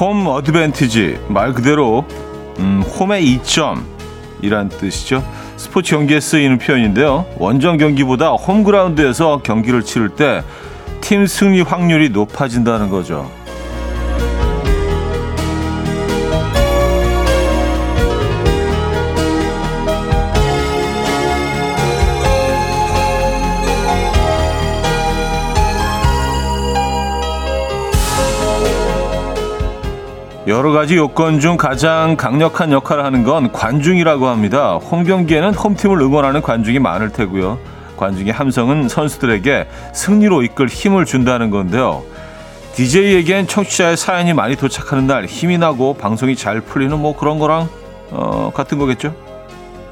[0.00, 2.04] 홈 어드밴티지 말 그대로
[2.58, 3.84] 음, 홈의 이점
[4.42, 5.22] 이란 뜻이죠.
[5.56, 7.26] 스포츠 경기에 쓰이는 표현인데요.
[7.36, 10.42] 원정 경기보다 홈그라운드에서 경기를 치를 때
[11.00, 13.30] 팀 승리 확률이 높아진다는 거죠.
[30.50, 34.78] 여러 가지 요건 중 가장 강력한 역할을 하는 건 관중이라고 합니다.
[34.78, 37.56] 홈 경기에는 홈팀을 응원하는 관중이 많을 테고요.
[37.96, 42.02] 관중의 함성은 선수들에게 승리로 이끌 힘을 준다는 건데요.
[42.74, 47.68] DJ에겐 청취자의 사연이 많이 도착하는 날 힘이 나고 방송이 잘 풀리는 뭐 그런 거랑
[48.10, 49.14] 어, 같은 거겠죠?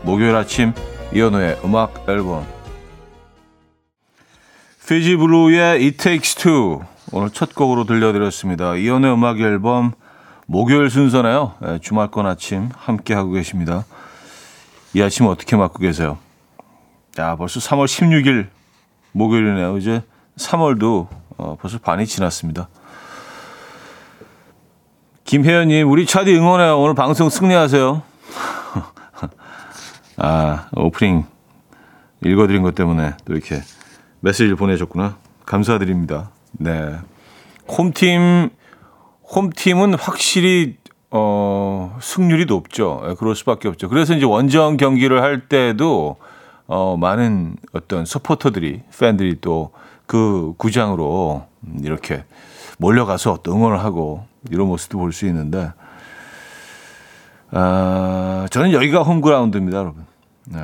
[0.03, 0.73] 목요일 아침
[1.15, 2.45] 이현우의 음악 앨범
[4.89, 6.81] 피지 블루의 It Takes Two
[7.13, 8.75] 오늘 첫 곡으로 들려드렸습니다.
[8.75, 9.93] 이현우의 음악 앨범
[10.51, 11.53] 목요일 순서네요.
[11.61, 13.85] 네, 주말권 아침 함께 하고 계십니다.
[14.95, 16.17] 이 아침 어떻게 맞고 계세요?
[17.19, 18.49] 야, 벌써 3월 16일
[19.13, 19.77] 목요일이네요.
[19.77, 20.03] 이제
[20.39, 22.71] 3월도 어, 벌써 반이 지났습니다.
[25.25, 26.81] 김혜연님, 우리 차디 응원해요.
[26.81, 28.03] 오늘 방송 승리하세요.
[30.17, 31.27] 아, 오프닝
[32.25, 33.61] 읽어드린 것 때문에 또 이렇게
[34.21, 35.19] 메시지를 보내셨구나.
[35.45, 36.31] 감사드립니다.
[36.53, 36.97] 네.
[37.69, 38.49] 홈팀
[39.35, 40.77] 홈팀은 확실히
[41.11, 43.03] 어, 승률이 높죠.
[43.09, 43.89] 예, 그럴 수밖에 없죠.
[43.89, 46.17] 그래서 이제 원정 경기를 할 때도
[46.67, 49.71] 어, 많은 어떤 서포터들이 팬들이 또
[50.09, 51.47] 그 구장으로
[51.83, 52.25] 이렇게
[52.79, 55.71] 몰려가서 또 응원을 하고 이런 모습도 볼 수 있는데
[57.51, 60.07] 아, 저는 여기가 홈그라운드입니다, 여러분.
[60.47, 60.59] 네.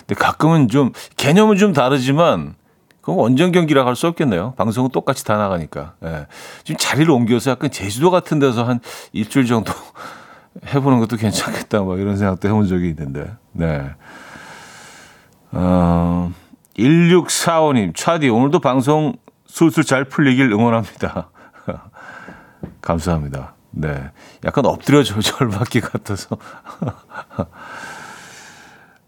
[0.00, 2.54] 근데 가끔은 좀 개념은 좀 다르지만
[3.02, 4.54] 그럼 원정 경기라 할 수 없겠네요.
[4.56, 5.94] 방송은 똑같이 다 나가니까.
[6.04, 6.26] 예.
[6.64, 8.80] 지금 자리를 옮겨서 약간 제주도 같은 데서 한
[9.12, 9.72] 일주일 정도
[10.74, 11.80] 해보는 것도 괜찮겠다.
[11.80, 13.32] 뭐 이런 생각도 해본 적이 있는데.
[13.52, 13.90] 네.
[15.52, 16.32] 어,
[16.76, 19.14] 1645님, 차디, 오늘도 방송
[19.46, 21.30] 술술 잘 풀리길 응원합니다.
[22.80, 23.54] 감사합니다.
[23.72, 24.10] 네.
[24.44, 26.36] 약간 엎드려 절절받기 같아서.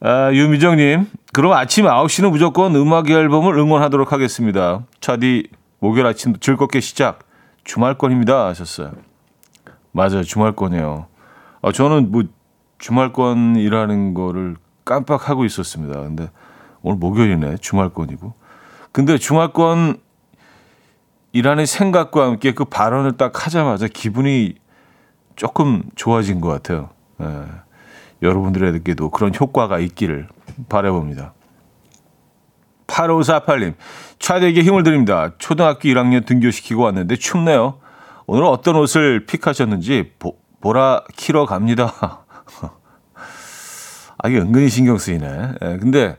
[0.04, 4.82] 아, 유미정님, 그럼 아침 9시는 무조건 음악 앨범을 응원하도록 하겠습니다.
[5.00, 5.46] 차디,
[5.78, 7.20] 목요일 아침 즐겁게 시작.
[7.62, 8.48] 주말권입니다.
[8.48, 8.90] 하셨어요.
[9.92, 10.24] 맞아요.
[10.24, 11.06] 주말권이에요.
[11.62, 12.24] 아, 저는 뭐
[12.78, 16.00] 주말권이라는 거를 깜빡하고 있었습니다.
[16.00, 16.30] 근데
[16.82, 17.58] 오늘 목요일이네.
[17.58, 18.34] 주말권이고.
[18.90, 20.00] 근데 주말권이라는
[21.64, 24.56] 생각과 함께 그 발언을 딱 하자마자 기분이
[25.36, 26.90] 조금 좋아진 것 같아요.
[27.18, 27.26] 네.
[28.22, 30.28] 여러분들에게도 그런 효과가 있기를
[30.68, 31.34] 바라봅니다.
[32.86, 33.74] 8548님,
[34.18, 35.32] 차대에게 힘을 드립니다.
[35.38, 37.78] 초등학교 1학년 등교시키고 왔는데 춥네요.
[38.26, 41.92] 오늘 어떤 옷을 픽하셨는지 보, 보라 키러 갑니다.
[44.18, 45.54] 아, 이게 은근히 신경 쓰이네.
[45.62, 46.16] 예, 근데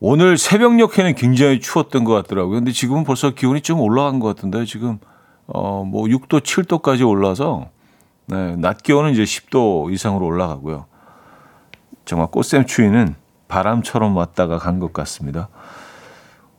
[0.00, 2.56] 오늘 새벽녘에는 굉장히 추웠던 것 같더라고요.
[2.56, 4.98] 근데 지금은 벌써 기온이 좀 올라간 것 같은데 지금
[5.46, 7.70] 어, 뭐 6도, 7도까지 올라서
[8.26, 10.86] 네, 낮 기온은 이제 10도 이상으로 올라가고요.
[12.04, 13.14] 정말 꽃샘 추위는
[13.48, 15.48] 바람처럼 왔다가 간 것 같습니다.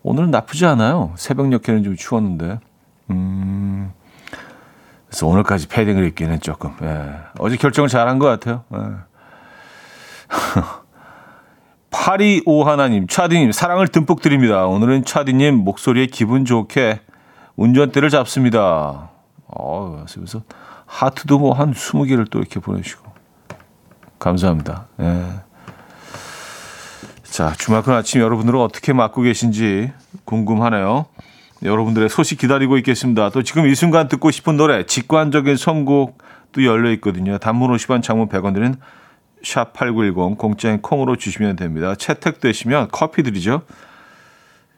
[0.03, 1.13] 오늘은 나쁘지 않아요.
[1.16, 2.59] 새벽녘에는 좀 추웠는데.
[3.09, 3.91] 음,
[5.07, 7.13] 그래서 오늘까지 패딩을 입기는 조금, 예.
[7.40, 8.63] 어제 결정을 잘한 것 같아요.
[8.74, 8.80] 예.
[11.91, 14.66] 825 하나님, 차디님, 사랑을 듬뿍 드립니다.
[14.66, 17.01] 오늘은 차디님 목소리에 기분 좋게
[17.56, 19.09] 운전대를 잡습니다.
[19.47, 20.41] 어, 그래서
[20.94, 23.12] 하트도 뭐 한 20개를 또 이렇게 보내주시고.
[24.20, 24.88] 감사합니다.
[25.02, 25.26] 예.
[27.24, 29.92] 자, 주말권 아침 여러분들은 어떻게 맞고 계신지
[30.24, 31.08] 궁금하네요.
[31.64, 33.31] 여러분들의 소식 기다리고 있겠습니다.
[33.31, 37.40] 또 지금 이 순간 듣고 싶은 노래, 직관적인 선곡도 열려 있거든요.
[37.40, 38.75] 단문 50원, 장문 100원 드는
[39.44, 41.95] 샵8910 공짜인 콩으로 주시면 됩니다.
[41.95, 43.63] 채택되시면 커피 드리죠.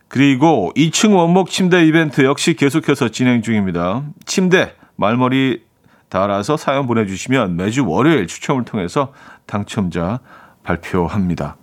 [0.08, 4.04] 그리고 2층 원목 침대 이벤트 역시 계속해서 진행 중입니다.
[4.26, 5.66] 침대, 말머리
[6.10, 9.14] 달아서 사연 보내주시면 매주 월요일 추첨을 통해서
[9.46, 10.20] 당첨자
[10.64, 11.58] 발표합니다.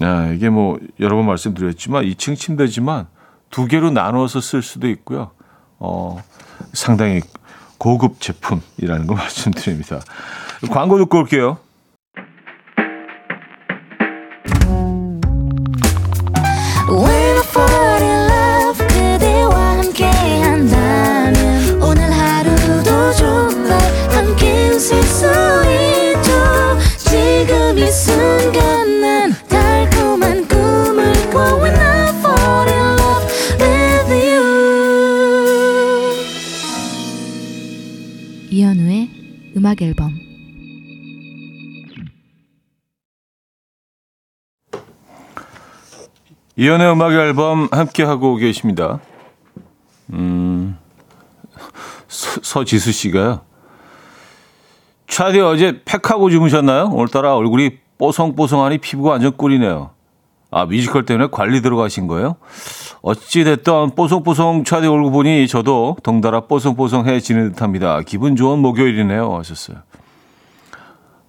[0.00, 3.08] 아, 이게 뭐 여러 번 말씀드렸지만 2층 침대지만
[3.50, 5.30] 두 개로 나누어서 쓸 수도 있고요.
[5.78, 6.22] 어,
[6.72, 7.20] 상당히
[7.78, 10.00] 고급 제품이라는 거 말씀드립니다.
[10.70, 11.58] 광고 듣고 올게요.
[39.68, 40.18] 음악 앨범
[46.56, 49.00] 이연의 음악 앨범 함께 하고 계십니다.
[50.14, 50.78] 음,
[52.08, 53.42] 서, 서지수 씨가요.
[55.06, 56.86] 차디 어제 팩하고 주무셨나요?
[56.86, 59.90] 오늘따라 얼굴이 뽀송뽀송하니 피부가 완전 꿀이네요.
[60.50, 62.36] 아, 뮤지컬 때문에 관리 들어가신 거예요?
[63.02, 68.00] 어찌됐든 뽀송뽀송 차디 얼굴 보니 저도 덩달아 뽀송뽀송해지는 듯 합니다.
[68.04, 69.36] 기분 좋은 목요일이네요.
[69.36, 69.78] 하셨어요.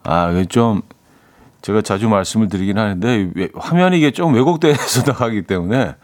[0.03, 0.81] 아, 이게 좀,
[1.61, 5.95] 제가 자주 말씀을 드리긴 하는데, 화면이 이게 좀 왜곡돼서 나가기 때문에,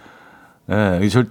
[0.70, 1.30] 예, 네, 절,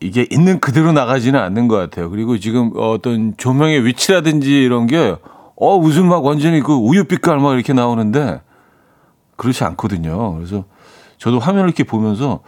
[0.00, 2.10] 이게 있는 그대로 나가지는 않는 것 같아요.
[2.10, 5.16] 그리고 지금 어떤 조명의 위치라든지 이런 게,
[5.56, 8.40] 어, 무슨 막 완전히 그 우유빛깔 막 이렇게 나오는데,
[9.40, 10.34] 그렇지 않거든요.
[10.34, 10.64] 그래서
[11.16, 12.42] 저도 화면을 이렇게 보면서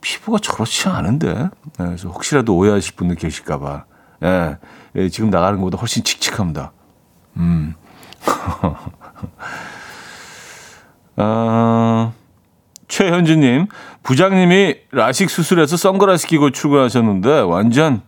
[0.00, 1.34] 피부가 저렇지 않은데.
[1.34, 3.84] 네, 그래서 혹시라도 오해하실 분들 계실까봐.
[4.24, 4.56] 예,
[4.96, 6.72] 예, 지금 나가는 것보다 훨씬 칙칙합니다.
[7.36, 7.74] 음.
[11.16, 12.12] 아,
[12.88, 13.66] 최현주님,
[14.02, 18.00] 부장님이 라식 수술해서 선글라스 끼고 출근하셨는데 완전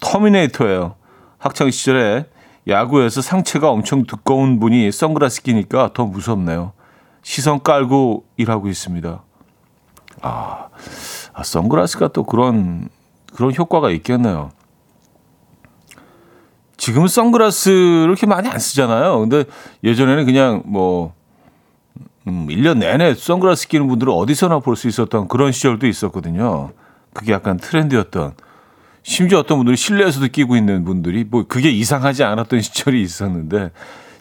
[0.00, 0.96] 터미네이터예요.
[1.38, 2.26] 학창 시절에
[2.68, 6.72] 야구에서 상체가 엄청 두꺼운 분이 선글라스 끼니까 더 무섭네요.
[7.22, 9.22] 시선 깔고 일하고 있습니다.
[10.20, 10.68] 아,
[11.32, 12.88] 아 선글라스가 또 그런
[13.34, 14.50] 그런 효과가 있겠네요.
[16.76, 19.18] 지금은 선글라스를 이렇게 많이 안 쓰잖아요.
[19.20, 19.44] 근데
[19.82, 21.14] 예전에는 그냥 뭐
[22.26, 26.70] 음, 1년 내내 선글라스 끼는 분들은 어디서나 볼 수 있었던 그런 시절도 있었거든요.
[27.14, 28.34] 그게 약간 트렌드였던
[29.08, 33.70] 심지어 어떤 분들이 실내에서도 끼고 있는 분들이 뭐 그게 이상하지 않았던 시절이 있었는데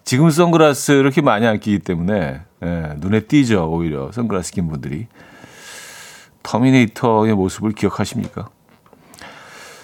[0.05, 5.07] 지금 선글라스 이렇게 많이 안 끼기 때문에 예, 눈에 띄죠 오히려 선글라스 낀 분들이
[6.41, 8.47] 터미네이터의 모습을 기억하십니까?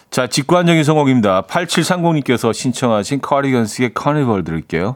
[0.10, 1.42] 자 직관적인 성공입니다.
[1.48, 4.96] 8730님께서 신청하신 카디건스의 카니벌 들을게요.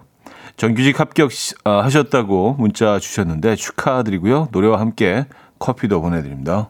[0.55, 4.47] 정규직 합격하셨다고 문자 주셨는데 축하드리고요.
[4.53, 5.25] 노래와 함께
[5.59, 6.69] 커피도 보내드립니다.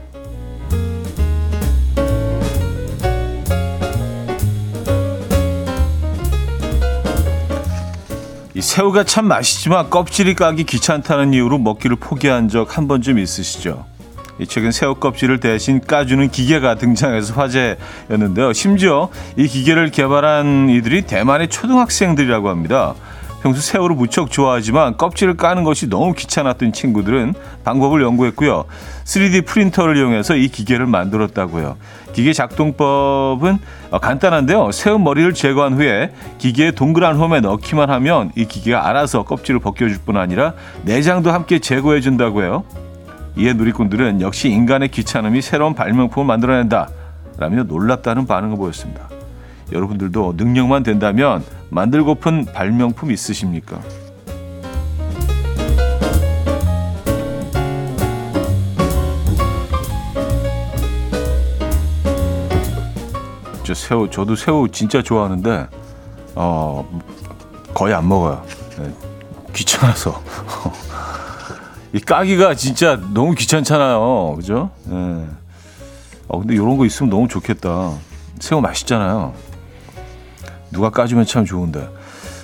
[8.61, 13.85] 새우가 참 맛있지만 껍질이 까기 귀찮다는 이유로 먹기를 포기한 적 한 번쯤 있으시죠?
[14.47, 18.53] 최근 새우 껍질을 대신 까주는 기계가 등장해서 화제였는데요.
[18.53, 22.95] 심지어 이 기계를 개발한 이들이 대만의 초등학생들이라고 합니다.
[23.41, 27.33] 평소 새우를 무척 좋아하지만 껍질을 까는 것이 너무 귀찮았던 친구들은
[27.63, 28.65] 방법을 연구했고요.
[29.03, 31.77] 3D 프린터를 이용해서 이 기계를 만들었다고요.
[32.13, 33.57] 기계 작동법은
[33.99, 34.71] 간단한데요.
[34.71, 40.17] 새우 머리를 제거한 후에 기계에 동그란 홈에 넣기만 하면 이 기계가 알아서 껍질을 벗겨줄 뿐
[40.17, 42.63] 아니라 내장도 함께 제거해 준다고 해요.
[43.37, 46.89] 이에 누리꾼들은 역시 인간의 귀찮음이 새로운 발명품을 만들어낸다.
[47.37, 49.09] 라며 놀랍다는 반응을 보였습니다.
[49.71, 53.79] 여러분들도 능력만 된다면 만들고픈 발명품 있으십니까?
[63.63, 65.67] 저 새우 저도 새우 진짜 좋아하는데
[66.35, 67.01] 어
[67.73, 68.43] 거의 안 먹어요.
[68.77, 68.93] 네,
[69.53, 70.21] 귀찮아서
[71.93, 74.71] 이 까기가 진짜 너무 귀찮잖아요, 그죠?
[74.83, 75.25] 네.
[76.27, 77.93] 어 근데 이런 거 있으면 너무 좋겠다.
[78.39, 79.50] 새우 맛있잖아요.
[80.71, 81.89] 누가 까주면 참 좋은데.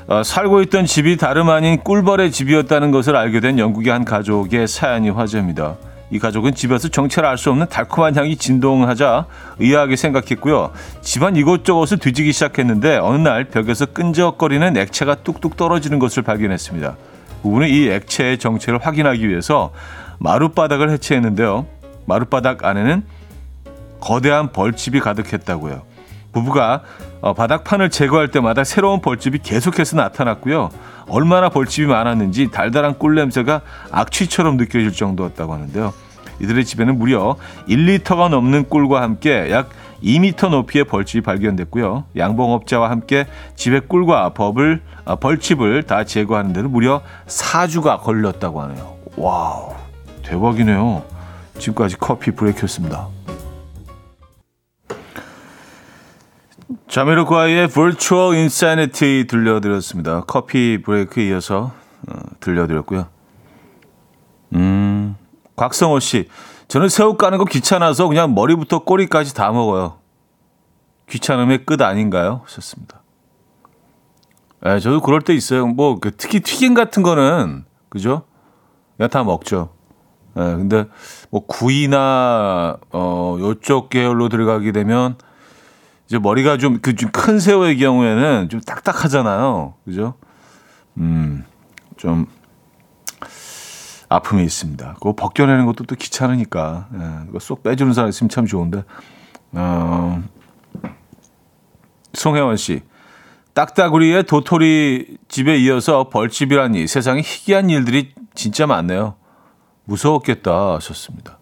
[0.07, 5.09] 어, 살고 있던 집이 다름 아닌 꿀벌의 집이었다는 것을 알게 된 영국의 한 가족의 사연이
[5.09, 5.75] 화제입니다.
[6.09, 9.25] 이 가족은 집에서 정체를 알 수 없는 달콤한 향이 진동하자
[9.59, 10.71] 의아하게 생각했고요.
[11.01, 16.95] 집안 이곳저곳을 뒤지기 시작했는데 어느 날 벽에서 끈적거리는 액체가 뚝뚝 떨어지는 것을 발견했습니다.
[17.43, 19.73] 부부는 이 액체의 정체를 확인하기 위해서
[20.19, 21.65] 마룻바닥을 해체했는데요.
[22.05, 23.03] 마룻바닥 안에는
[23.99, 25.81] 거대한 벌집이 가득했다고요.
[26.31, 26.83] 부부가
[27.21, 30.69] 어, 바닥판을 제거할 때마다 새로운 벌집이 계속해서 나타났고요.
[31.07, 35.93] 얼마나 벌집이 많았는지 달달한 꿀 냄새가 악취처럼 느껴질 정도였다고 하는데요.
[36.39, 37.35] 이들의 집에는 무려
[37.67, 39.69] 1리터가 넘는 꿀과 함께 약
[40.03, 42.05] 2미터 높이의 벌집이 발견됐고요.
[42.15, 48.95] 양봉업자와 함께 집의 꿀과 법을, 아, 벌집을 다 제거하는 데는 무려 4주가 걸렸다고 하네요.
[49.15, 49.73] wow,
[50.23, 51.03] 대박이네요.
[51.57, 53.16] 지금까지 커피 브레이크였습니다.
[56.87, 60.21] 자미로과의 Virtual Insanity 들려드렸습니다.
[60.27, 61.71] 커피 브레이크 이어서
[62.09, 63.07] 어, 들려드렸고요.
[64.53, 65.15] 음,
[65.55, 66.27] 곽성호 씨,
[66.67, 69.99] 저는 새우 까는 거 귀찮아서 그냥 머리부터 꼬리까지 다 먹어요.
[71.09, 72.41] 귀찮음의 끝 아닌가요?
[72.45, 73.01] 하셨습니다.
[74.65, 75.67] 예, 저도 그럴 때 있어요.
[75.67, 78.23] 뭐, 그 특히 튀김 같은 거는, 그죠?
[78.97, 79.69] 그냥 다 먹죠.
[80.37, 80.85] 예, 근데
[81.29, 85.15] 뭐 구이나, 어, 요쪽 계열로 들어가게 되면,
[86.07, 89.75] 이제 머리가 좀, 그 좀 큰 새우의 경우에는 좀 딱딱하잖아요.
[89.85, 90.13] 그죠?
[90.97, 91.45] 음,
[91.97, 92.25] 좀,
[94.09, 94.93] 아픔이 있습니다.
[94.95, 96.87] 그거 벗겨내는 것도 또 귀찮으니까.
[96.93, 98.83] 예, 그거 쏙 빼주는 사람 있으면 참 좋은데.
[99.51, 100.23] 어,
[102.13, 102.83] 송혜원 씨.
[103.53, 109.15] 딱따구리의 도토리 집에 이어서 벌집이라니 세상에 희귀한 일들이 진짜 많네요.
[109.85, 111.36] 무서웠겠다 하셨습니다.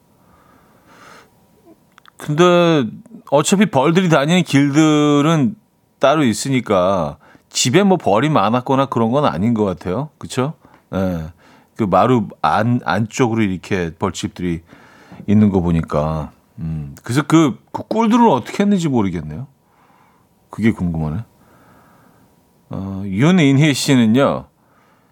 [2.18, 2.86] 근데
[3.32, 5.56] 어차피 벌들이 다니는 길들은
[6.00, 7.18] 따로 있으니까
[7.50, 10.10] 집에 뭐 벌이 많았거나 그런 건 아닌 것 같아요.
[10.18, 10.54] 그렇죠?
[10.94, 11.32] 예.
[11.76, 14.62] 그 마루 안 안쪽으로 이렇게 벌집들이
[15.28, 16.96] 있는 거 보니까 음.
[17.04, 19.48] 그래서 그, 그 꿀들은 어떻게 했는지 모르겠네요.
[20.50, 21.26] 그게 궁금하네.
[22.70, 24.46] 어, 윤인희 씨는요.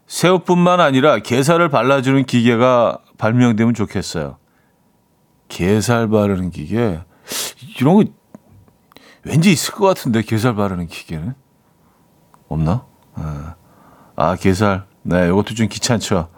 [0.08, 4.38] 새우뿐만 아니라 게살을 발라주는 기계가 발명되면 좋겠어요.
[5.54, 7.00] 게살 바르는 기계
[7.80, 8.04] 이런 거
[9.24, 11.36] 왠지 있을 것 같은데 게살 바르는 기계는
[12.50, 12.86] 없나?
[13.14, 13.56] 아,
[14.16, 16.30] 아 게살 네 이것도 좀 귀찮죠.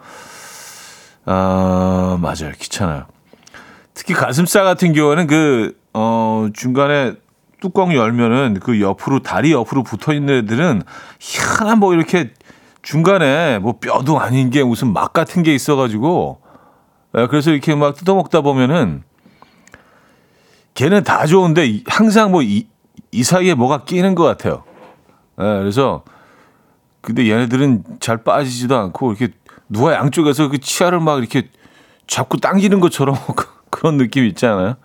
[1.24, 3.06] 아 맞아요 귀찮아요.
[3.94, 7.14] 특히 가슴살 같은 경우에는 그 어, 중간에
[7.62, 10.82] 뚜껑 열면은 그 옆으로 다리 옆으로 붙어 있는 애들은
[11.20, 12.34] 희한한 뭐 이렇게
[12.82, 16.42] 중간에 뭐 뼈도 아닌 게 무슨 막 같은 게 있어가지고
[17.16, 19.05] 예, 그래서 이렇게 막 뜯어먹다 보면은
[20.76, 22.66] 걔는 다 좋은데 항상 뭐이
[23.10, 24.62] 이 사이에 뭐가 끼는 것 같아요.
[25.40, 26.04] 예, 그래서
[27.00, 29.32] 근데 얘네들은 잘 빠지지도 않고 이렇게
[29.68, 31.48] 누가 양쪽에서 그 치아를 막 이렇게
[32.06, 33.16] 잡고 당기는 것처럼
[33.70, 34.76] 그런 느낌 있잖아요.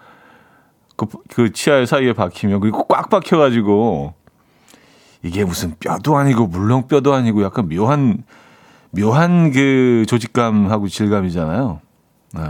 [0.95, 4.13] 그, 그 치아 사이에 박히면 그리고 꽉 박혀가지고
[5.24, 8.24] 이게 무슨 뼈도 아니고 물렁뼈도 아니고 약간 묘한
[8.91, 11.81] 묘한 그 조직감하고 질감이잖아요.
[12.33, 12.41] 네.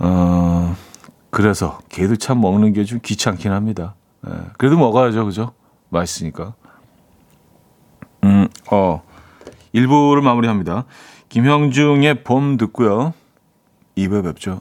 [0.00, 0.76] 어,
[1.32, 3.94] 그래서 개도 참 먹는 게 좀 귀찮긴 합니다.
[4.20, 4.32] 네.
[4.58, 5.52] 그래도 먹어야죠, 그죠?
[5.88, 6.54] 맛있으니까.
[8.24, 9.02] 음, 어,
[9.74, 10.84] 1부를 마무리합니다.
[11.30, 13.14] 김형중의 봄 듣고요.
[13.96, 14.60] 2부에 뵙죠.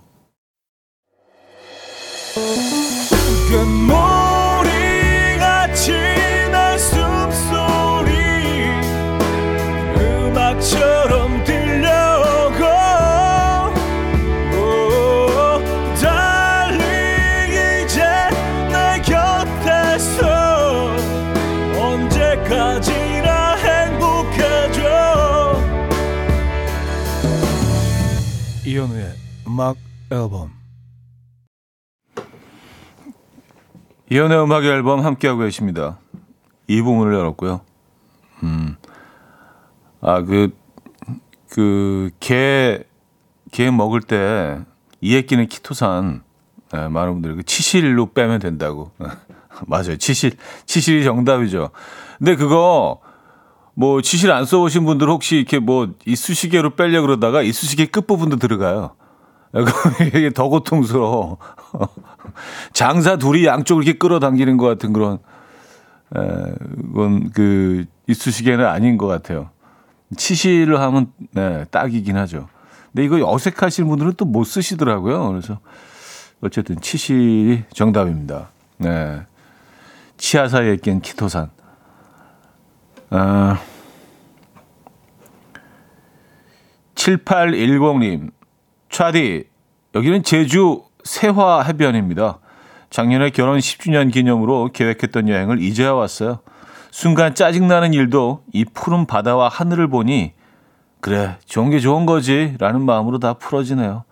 [29.52, 29.76] 음악
[30.10, 30.50] 앨범
[34.10, 36.00] 이연의 음악 앨범 함께하고 계십니다.
[36.70, 37.60] 이 부분을 열었고요.
[38.44, 38.78] 음.
[40.00, 40.56] 아, 그,
[41.50, 42.86] 그, 개,
[43.52, 44.62] 개 먹을 때,
[45.02, 46.24] 이에 끼는 키토산,
[46.72, 48.92] 네, 많은 분들이 그 치실로 빼면 된다고.
[49.68, 49.98] 맞아요.
[49.98, 50.32] 치실.
[50.66, 51.72] 치실이 정답이죠.
[52.20, 53.02] 근데 그거,
[53.74, 58.96] 뭐, 치실 안 써보신 분들 혹시 이렇게 뭐, 이쑤시개로 빼려 그러다가 이쑤시개 끝부분도 들어가요.
[60.08, 61.38] 이게 더 고통스러워.
[62.74, 65.20] 장사 둘이 양쪽을 이렇게 끌어당기는 것 같은 그런,
[66.16, 69.50] 에, 그건 그, 이쑤시개는 아닌 것 같아요.
[70.16, 72.48] 치실을 하면, 네, 딱이긴 하죠.
[72.92, 75.30] 근데 이거 어색하신 분들은 또 못 쓰시더라고요.
[75.30, 75.60] 그래서
[76.42, 78.50] 어쨌든 치실이 정답입니다.
[78.78, 79.22] 네.
[80.18, 81.50] 치아 사이에 낀 키토산.
[83.10, 83.60] 아,
[86.96, 88.32] 7810님.
[88.92, 89.46] 차디,
[89.96, 92.40] 여기는 제주 세화 해변입니다.
[92.90, 96.40] 작년에 결혼 10주년 기념으로 계획했던 여행을 이제야 왔어요.
[96.92, 100.34] 순간 짜증나는 일도 이 푸른 바다와 하늘을 보니
[101.00, 104.04] 그래 좋은 게 좋은 거지 라는 마음으로 다 풀어지네요.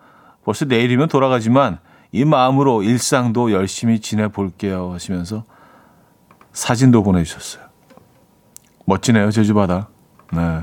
[0.44, 1.78] 벌써 내일이면 돌아가지만
[2.10, 5.44] 이 마음으로 일상도 열심히 지내볼게요 하시면서
[6.52, 7.64] 사진도 보내주셨어요.
[8.86, 9.88] 멋지네요 제주 바다.
[10.32, 10.62] 네.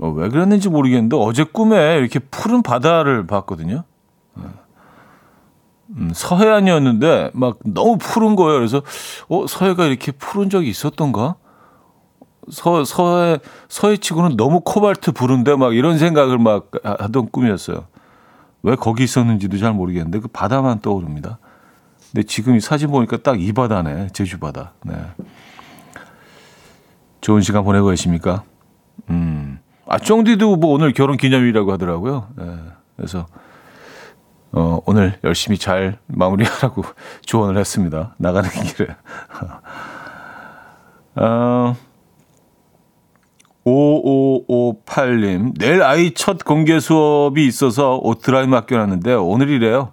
[0.00, 3.84] 어, 왜 그랬는지 모르겠는데 어제 꿈에 이렇게 푸른 바다를 봤거든요.
[4.34, 4.44] 네.
[5.96, 8.58] 음, 서해안이었는데 막 너무 푸른 거예요.
[8.58, 8.82] 그래서
[9.28, 11.36] 어 서해가 이렇게 푸른 적이 있었던가?
[12.50, 13.38] 서 서해
[13.68, 17.86] 서해치고는 너무 코발트 부른데 막 이런 생각을 막 하던 꿈이었어요.
[18.62, 21.38] 왜 거기 있었는지도 잘 모르겠는데 그 바다만 떠오릅니다.
[22.10, 24.72] 근데 지금 이 사진 보니까 딱 이 바다네 제주 바다.
[24.84, 24.94] 네.
[27.20, 28.44] 좋은 시간 보내고 계십니까?
[29.10, 29.37] 음.
[29.88, 32.28] 아, 쫑디도 뭐 오늘 결혼 기념일이라고 하더라고요.
[32.40, 32.56] 예,
[32.96, 33.26] 그래서
[34.52, 36.82] 어, 오늘 열심히 잘 마무리하라고
[37.24, 38.14] 조언을 했습니다.
[38.18, 38.88] 나가는 길에.
[41.16, 41.74] 어,
[43.64, 49.92] 5558님, 내일 아이 첫 공개 수업이 있어서 옷 드라이 맡겨놨는데 오늘이래요.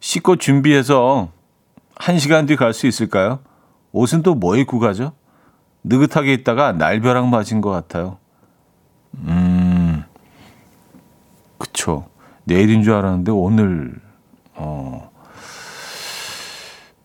[0.00, 1.28] 씻고 준비해서
[1.96, 3.40] 1시간 뒤 갈 수 있을까요?
[3.92, 5.12] 옷은 또 뭐 입고 가죠?
[5.84, 8.18] 느긋하게 있다가 날벼락 맞은 것 같아요.
[9.18, 10.04] 음,
[11.58, 12.06] 그쵸.
[12.44, 13.94] 내일인 줄 알았는데 오늘,
[14.54, 15.10] 어,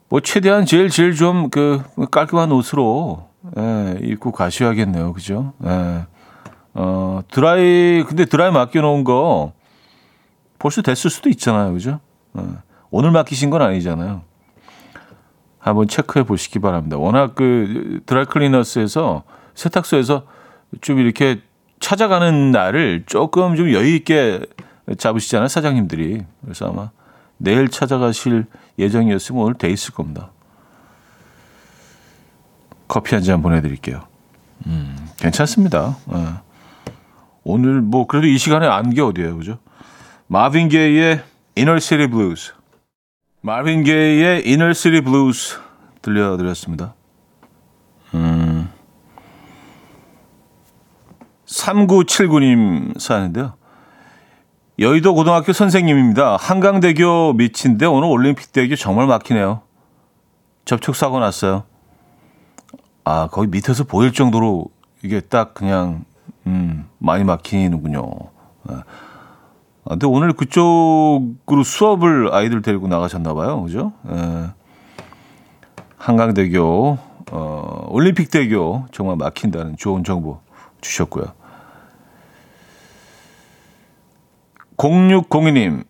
[0.10, 5.14] 뭐 최대한 제일 제일 좀 그 깔끔한 옷으로 예, 입고 가셔야겠네요.
[5.14, 5.54] 그죠?
[5.66, 6.06] 예.
[6.74, 9.54] 어, 드라이, 근데 드라이 맡겨놓은 거
[10.60, 11.74] 벌써 됐을 수도 있잖아요.
[11.74, 12.00] 그죠?
[12.38, 12.42] 예.
[12.90, 14.22] 오늘 맡기신 건 아니잖아요.
[15.60, 16.98] 한번 체크해 보시기 바랍니다.
[16.98, 19.24] 워낙 그 드라이 클리너스에서
[19.56, 20.26] 세탁소에서
[20.82, 21.42] 좀 이렇게
[21.80, 24.42] 찾아가는 날을 조금 좀 여유 있게
[24.98, 25.48] 잡으시잖아요.
[25.48, 26.24] 사장님들이.
[26.44, 26.92] 그래서 아마
[27.38, 28.46] 내일 찾아가실
[28.80, 30.32] 예정이었으면 오늘 돼 있을 겁니다.
[32.88, 34.04] 커피 한 잔 보내드릴게요.
[34.68, 35.98] 음, 괜찮습니다.
[36.08, 36.26] 네.
[37.44, 39.58] 오늘 뭐 그래도 이 시간에 안게 어디예요, 그죠?
[40.28, 41.22] 마빈 게이의
[41.58, 42.54] Inner City Blues.
[43.42, 45.58] 마빈 게이의 Inner City Blues
[46.02, 46.94] 들려드렸습니다.
[48.14, 48.45] 음.
[51.46, 53.54] 3979님 사연인데요.
[54.78, 56.36] 여의도 고등학교 선생님입니다.
[56.38, 59.62] 한강대교 밑인데 오늘 올림픽대교 정말 막히네요.
[60.66, 61.64] 접촉사고 났어요.
[63.06, 64.66] 아, 거기 밑에서 보일 정도로
[65.04, 66.04] 이게 딱 그냥,
[66.48, 68.04] 음, 많이 막히는군요.
[68.68, 68.84] 아,
[69.88, 73.62] 근데 오늘 그쪽으로 수업을 아이들 데리고 나가셨나봐요.
[73.62, 73.94] 그죠?
[74.10, 74.50] 예.
[75.98, 76.98] 한강대교,
[77.32, 80.40] 어, 올림픽대교 정말 막힌다는 좋은 정보
[80.86, 81.34] 주셨고요.
[84.78, 85.86] 0602님,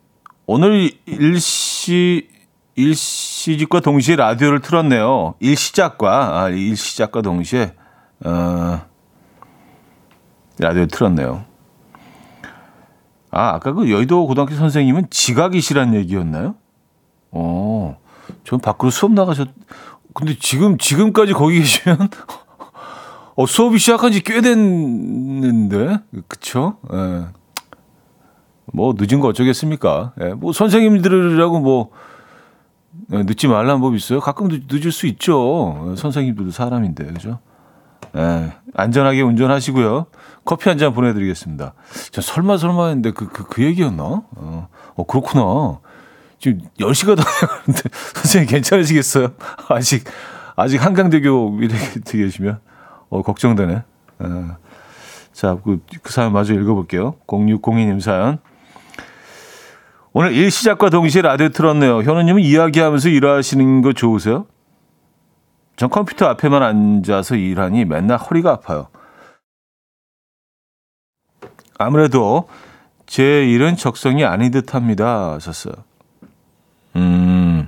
[0.45, 2.29] 오늘 일시,
[2.75, 5.35] 일시집과 동시에 라디오를 틀었네요.
[5.39, 7.73] 일시작과, 아, 일시작과 동시에,
[8.23, 8.85] 어,
[10.59, 11.45] 라디오를 틀었네요.
[13.31, 16.55] 아, 아까 그 여의도 고등학교 선생님은 지각이시란 얘기였나요?
[17.31, 17.97] 어,
[18.43, 19.49] 전 밖으로 수업 나가셨,
[20.13, 22.09] 근데 지금, 지금까지 거기 계시면,
[23.35, 26.77] 어, 수업이 시작한 지 꽤 됐는데, 그쵸?
[26.93, 27.25] 예.
[28.73, 30.13] 뭐 늦은 거 어쩌겠습니까?
[30.21, 31.91] 예, 뭐 선생님들이라고 뭐
[33.13, 34.19] 예, 늦지 말라는 법 있어요?
[34.19, 35.93] 가끔 늦, 늦을 수 있죠.
[35.97, 37.39] 선생님들도 사람인데 그죠?
[38.17, 40.07] 예, 안전하게 운전하시고요.
[40.45, 41.73] 커피 한 잔 보내드리겠습니다.
[42.11, 44.03] 저 설마 설마 했는데 그, 그, 그 얘기였나?
[44.03, 45.79] 어, 어 그렇구나.
[46.39, 47.23] 지금 10시가 다
[47.65, 49.29] 되는데 선생님 괜찮으시겠어요?
[49.69, 50.03] 아직,
[50.55, 52.59] 아직 한강대교 이렇게 계시면,
[53.09, 53.73] 어, 걱정되네.
[53.73, 54.27] 예.
[55.33, 57.15] 자, 그, 그 사연 마저 읽어볼게요.
[57.27, 58.39] 0602님 사연.
[60.13, 62.03] 오늘 일 시작과 동시에 라디오 틀었네요.
[62.03, 64.47] 현우님은 이야기하면서 일하시는 거 좋으세요?
[65.75, 68.87] 전 컴퓨터 앞에만 앉아서 일하니 맨날 허리가 아파요.
[71.77, 72.47] 아무래도
[73.05, 75.33] 제 일은 적성이 아닌 듯 합니다.
[75.33, 75.73] 하셨어요.
[76.95, 77.67] 음,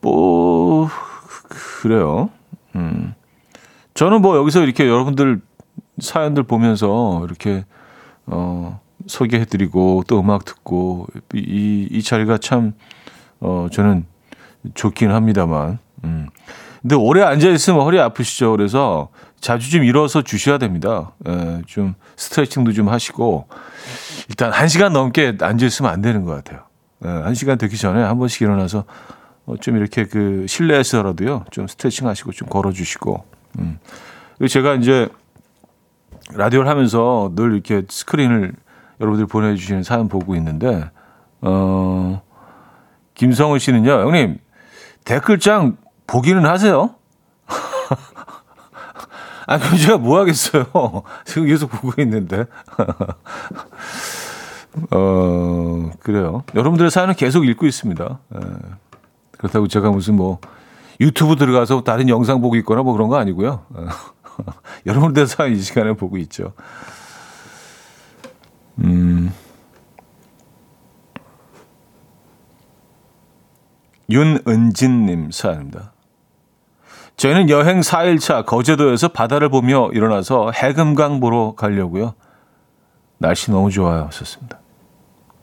[0.00, 0.88] 뭐,
[1.82, 2.30] 그래요.
[2.74, 3.14] 음.
[3.96, 5.40] 저는 뭐 여기서 이렇게 여러분들
[5.98, 7.64] 사연들 보면서 이렇게,
[8.26, 12.74] 어, 소개해드리고 또 음악 듣고 이, 이 자리가 참
[13.40, 14.04] 어, 저는
[14.74, 15.78] 좋긴 합니다만.
[16.04, 16.28] 음.
[16.82, 18.50] 근데 오래 앉아 있으면 허리 아프시죠.
[18.50, 19.08] 그래서
[19.40, 21.12] 자주 좀 일어서 주셔야 됩니다.
[21.26, 23.48] 에, 좀 스트레칭도 좀 하시고
[24.28, 26.64] 일단 한 시간 넘게 앉아 있으면 안 되는 것 같아요.
[27.04, 28.84] 에, 한 시간 되기 전에 한 번씩 일어나서
[29.46, 33.35] 어, 좀 이렇게 그 실내에서라도요 좀 스트레칭 하시고 좀 걸어주시고.
[33.58, 33.78] 음.
[34.48, 35.08] 제가 이제
[36.34, 38.52] 라디오를 하면서 늘 이렇게 스크린을
[39.00, 40.90] 여러분들 보내주시는 사연 보고 있는데,
[41.40, 42.22] 어,
[43.14, 44.38] 김성우 씨는요, 형님,
[45.04, 46.94] 댓글장 보기는 하세요?
[49.46, 50.64] 아, 그럼 제가 뭐 하겠어요?
[51.24, 52.46] 지금 계속 보고 있는데.
[54.90, 56.42] 어, 그래요.
[56.54, 58.18] 여러분들의 사연은 계속 읽고 있습니다.
[58.34, 58.40] 예.
[59.38, 60.38] 그렇다고 제가 무슨 뭐
[61.00, 63.66] 유튜브 들어가서 다른 영상 보고 있거나 뭐 그런 거 아니고요.
[64.86, 66.52] 여러분들의 사연 이 시간에 보고 있죠.
[68.78, 69.32] 음.
[74.08, 75.92] 윤은진님 사연입니다.
[77.16, 82.14] 저희는 여행 4일차 거제도에서 바다를 보며 일어나서 해금강 보러 가려고요.
[83.18, 84.08] 날씨 너무 좋아요.
[84.12, 84.60] 썼습니다.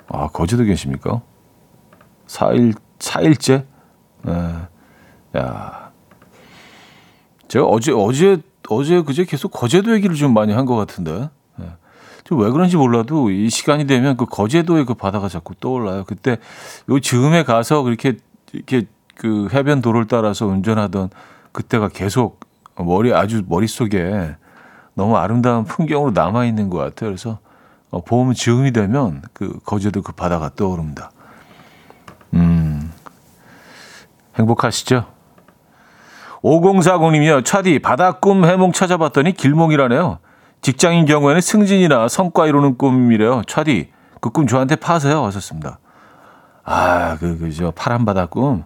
[0.07, 1.21] 아, 거제도 계십니까?
[2.27, 3.65] 4일, 4일째?
[4.21, 4.33] 네.
[5.37, 5.91] 야.
[7.47, 11.29] 제가 어제, 어제 어제 그제 계속 거제도 얘기를 좀 많이 한 것 같은데.
[11.57, 11.67] 네.
[12.23, 16.05] 좀왜 그런지 몰라도 이 시간이 되면 그 거제도의 그 바다가 자꾸 떠올라요.
[16.05, 16.37] 그때
[16.89, 18.17] 요 즈음에 가서 그렇게
[18.53, 21.09] 이렇게 그 해변 도로를 따라서 운전하던
[21.51, 22.39] 그때가 계속
[22.77, 24.35] 머리 아주 머릿속에
[24.95, 27.09] 너무 아름다운 풍경으로 남아 있는 것 같아요.
[27.09, 27.39] 그래서
[27.91, 31.11] 어, 봄 즈음이 되면 그 거제도 그 바다가 떠오릅니다.
[32.33, 32.91] 음.
[34.35, 35.05] 행복하시죠?
[36.43, 37.45] 5040님이요.
[37.45, 40.19] 차디 바다 꿈 해몽 찾아봤더니 길몽이라네요.
[40.61, 43.41] 직장인 경우에는 승진이나 성과 이루는 꿈이래요.
[43.47, 45.23] 차디 그 꿈 저한테 파세요.
[45.25, 45.79] 하셨습니다.
[46.65, 48.63] 아, 그, 그, 저, 파란 바다 꿈.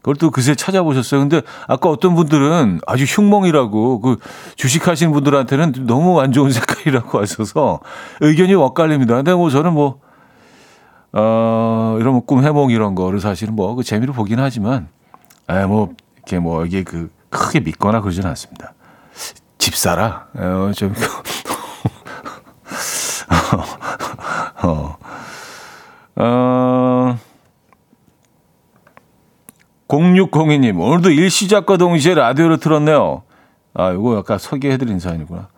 [0.00, 1.20] 그걸 또 그새 찾아보셨어요.
[1.20, 4.16] 근데 아까 어떤 분들은 아주 흉몽이라고 그
[4.56, 7.80] 주식하시는 분들한테는 너무 안 좋은 색깔이라고 하셔서
[8.20, 9.14] 의견이 엇갈립니다.
[9.16, 10.00] 근데 뭐 저는 뭐,
[11.12, 14.88] 어, 이런 뭐꿈 해몽 이런 거를 사실은 뭐 그 재미로 보긴 하지만,
[15.48, 15.90] 에, 뭐,
[16.22, 18.74] 이렇게 뭐 이게 그 크게 믿거나 그러지는 않습니다.
[19.58, 20.28] 집사라.
[20.34, 20.94] 어, 좀,
[24.62, 24.96] 어,
[26.16, 27.18] 어,
[29.88, 33.22] 0602님, 오늘도 일 시작과 동시에 라디오를 틀었네요.
[33.74, 35.48] 아, 이거 약간 소개해드린 사연이구나.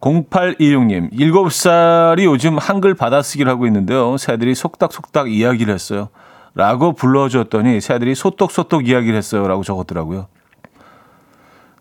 [0.00, 4.16] 0816님, 7살이 요즘 한글 받아쓰기를 하고 있는데요.
[4.18, 6.10] 새들이 속닥속닥 이야기를 했어요.
[6.56, 9.46] 라고 불러줬더니 새들이 소떡소떡 이야기를 했어요.
[9.46, 10.26] 라고 적었더라고요.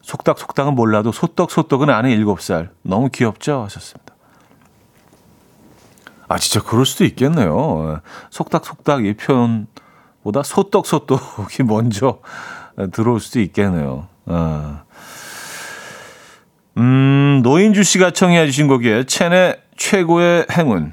[0.02, 2.70] 속닥속닥은 몰라도 소떡소떡은 아는 7살.
[2.82, 3.64] 너무 귀엽죠?
[3.64, 4.14] 하셨습니다.
[6.28, 8.02] 아, 진짜 그럴 수도 있겠네요.
[8.30, 9.68] 속닥속닥 이 표현
[10.24, 12.20] 보다 소떡소떡이 먼저
[12.92, 14.10] 들어올 수도 있겠네요.
[14.26, 14.84] 아.
[16.78, 19.06] 음, 노인주 씨가 청해 주신 곡이에요.
[19.06, 20.92] 첸의 최고의 행운.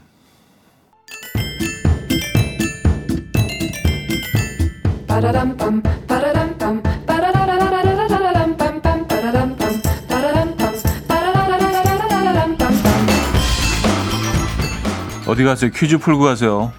[15.26, 15.70] 어디 가세요?
[15.74, 16.72] 퀴즈 풀고 가세요.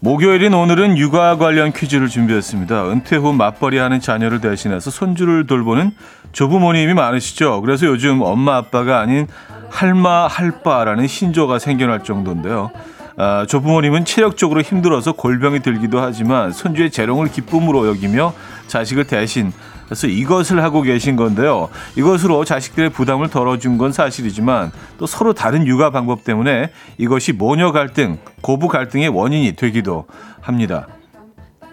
[0.00, 2.90] 목요일인 오늘은 육아 관련 퀴즈를 준비했습니다.
[2.90, 5.92] 은퇴 후 맞벌이 하는 자녀를 대신해서 손주를 돌보는
[6.32, 7.60] 조부모님이 많으시죠.
[7.62, 9.26] 그래서 요즘 엄마 아빠가 아닌
[9.68, 12.70] 할마 할빠라는 신조가 생겨날 정도인데요.
[13.16, 18.34] 아, 조부모님은 체력적으로 힘들어서 골병이 들기도 하지만 손주의 재롱을 기쁨으로 여기며
[18.66, 19.52] 자식을 대신
[19.84, 21.68] 그래서 이것을 하고 계신 건데요.
[21.96, 28.18] 이것으로 자식들의 부담을 덜어준 건 사실이지만 또 서로 다른 육아 방법 때문에 이것이 모녀 갈등,
[28.40, 30.06] 고부 갈등의 원인이 되기도
[30.40, 30.88] 합니다.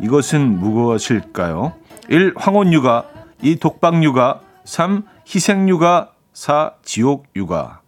[0.01, 1.73] 이것은 무엇일까요?
[2.09, 2.33] 1.
[2.35, 3.05] 황혼 육아
[3.41, 3.57] 2.
[3.57, 5.03] 독박 육아 3.
[5.33, 6.73] 희생 육아 4.
[6.83, 7.80] 지옥 육아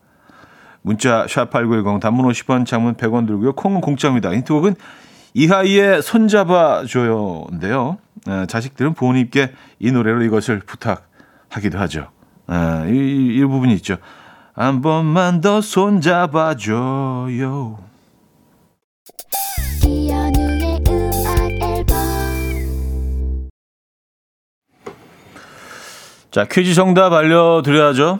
[0.83, 3.53] 문자 샵8910 단문 50원 장문 100원 들고요.
[3.53, 4.31] 콩은 공짜입니다.
[4.31, 4.75] 힌트곡은
[5.33, 7.97] 이하이의 손잡아줘요인데요.
[8.27, 12.09] 에, 자식들은 부모님께 이 노래로 이것을 부탁하기도 하죠.
[12.51, 13.97] 에, 이, 이 부분이 있죠.
[14.53, 16.73] 한 번만 더 손잡아줘요.
[26.29, 28.19] 자, 퀴즈 정답 알려드려야죠.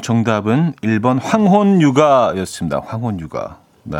[0.00, 2.80] 음, 정답은 1번 황혼육아였습니다.
[2.84, 3.56] 황혼육아.
[3.84, 3.98] 네.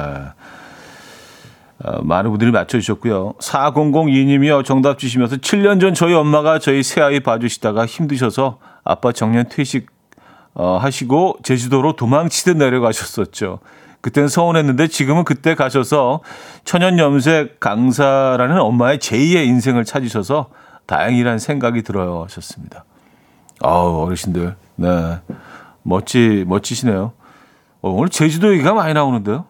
[1.82, 3.34] 어, 많은 분들이 맞춰주셨고요.
[3.40, 4.64] 4002님이요.
[4.64, 9.86] 정답 주시면서 7년 전 저희 엄마가 저희 새아이 봐주시다가 힘드셔서 아빠 정년 퇴직
[10.54, 13.60] 어, 하시고 제주도로 도망치듯 내려가셨었죠.
[14.02, 16.20] 그땐 서운했는데 지금은 그때 가셔서
[16.64, 20.50] 천연염색 강사라는 엄마의 제2의 인생을 찾으셔서
[20.86, 22.84] 다행이란 생각이 들어요 하셨습니다.
[23.62, 25.18] 아우 어르신들 네
[25.90, 27.12] 멋지 멋지시네요.
[27.82, 29.44] 어, 오늘 제주도 얘기가 많이 나오는데요.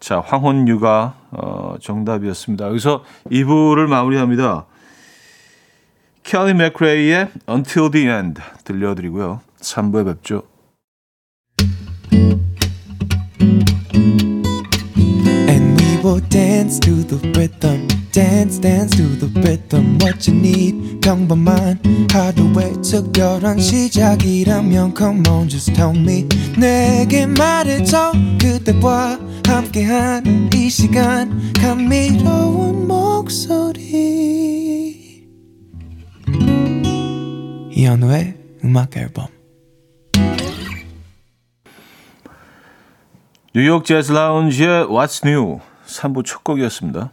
[0.00, 2.66] 자, 황혼유가 어, 정답이었습니다.
[2.68, 4.64] 여기서 2부를 마무리합니다.
[6.22, 9.40] 켈리 맥크레이의 Until the End 들려드리고요.
[9.60, 10.42] 3부에 뵙죠.
[16.04, 17.87] will dance to the rhythm.
[18.48, 19.98] Dance, dance to the rhythm.
[20.00, 21.78] What you need, 평범한
[22.10, 26.26] 하루의 특별한 시작이라면 Come on, just tell me.
[26.56, 28.12] 내게 말해줘.
[28.40, 31.52] 그대와 함께한 이 시간.
[31.60, 33.84] 감미로운 목소리.
[37.70, 38.34] 이현우의
[38.64, 39.26] 음악 앨범.
[43.54, 47.12] 뉴욕 재즈 라운지의 What's New 3부 첫 곡이었습니다.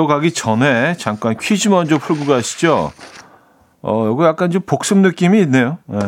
[0.00, 2.92] 어가기 전에 잠깐 퀴즈 먼저 풀고 가시죠.
[3.82, 5.78] 어, 이거 약간 좀 복습 느낌이 있네요.
[5.92, 5.98] 예.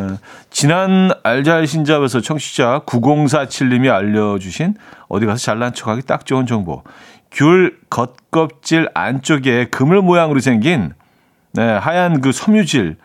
[0.51, 4.77] 지난 알잘 신잡에서 청취자 9047님이 알려주신
[5.09, 6.85] 어디 가서 잘난 척하기 딱 좋은 정보.
[7.33, 10.93] 귤 겉껍질 안쪽에 그물 모양으로 생긴
[11.53, 12.97] 네, 하얀 그 섬유질을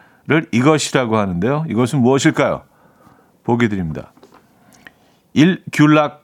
[0.52, 1.66] 이것이라고 하는데요.
[1.68, 2.64] 이것은 무엇일까요?
[3.44, 4.14] 보기 드립니다.
[5.34, 5.64] 1.
[5.74, 6.24] 귤락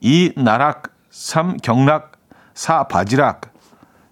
[0.00, 0.32] 2.
[0.36, 1.58] 나락 3.
[1.58, 2.12] 경락
[2.54, 2.84] 4.
[2.84, 3.52] 바지락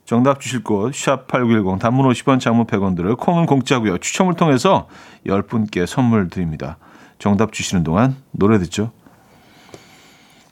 [0.04, 3.98] 정답 주실 곳 샵8910 단문 50원 장문 100원 들을 콩은 공짜고요.
[3.98, 4.88] 추첨을 통해서
[5.26, 6.76] 10분께 선물 드립니다.
[7.18, 8.92] 정답 주시는 동안 노래 듣죠.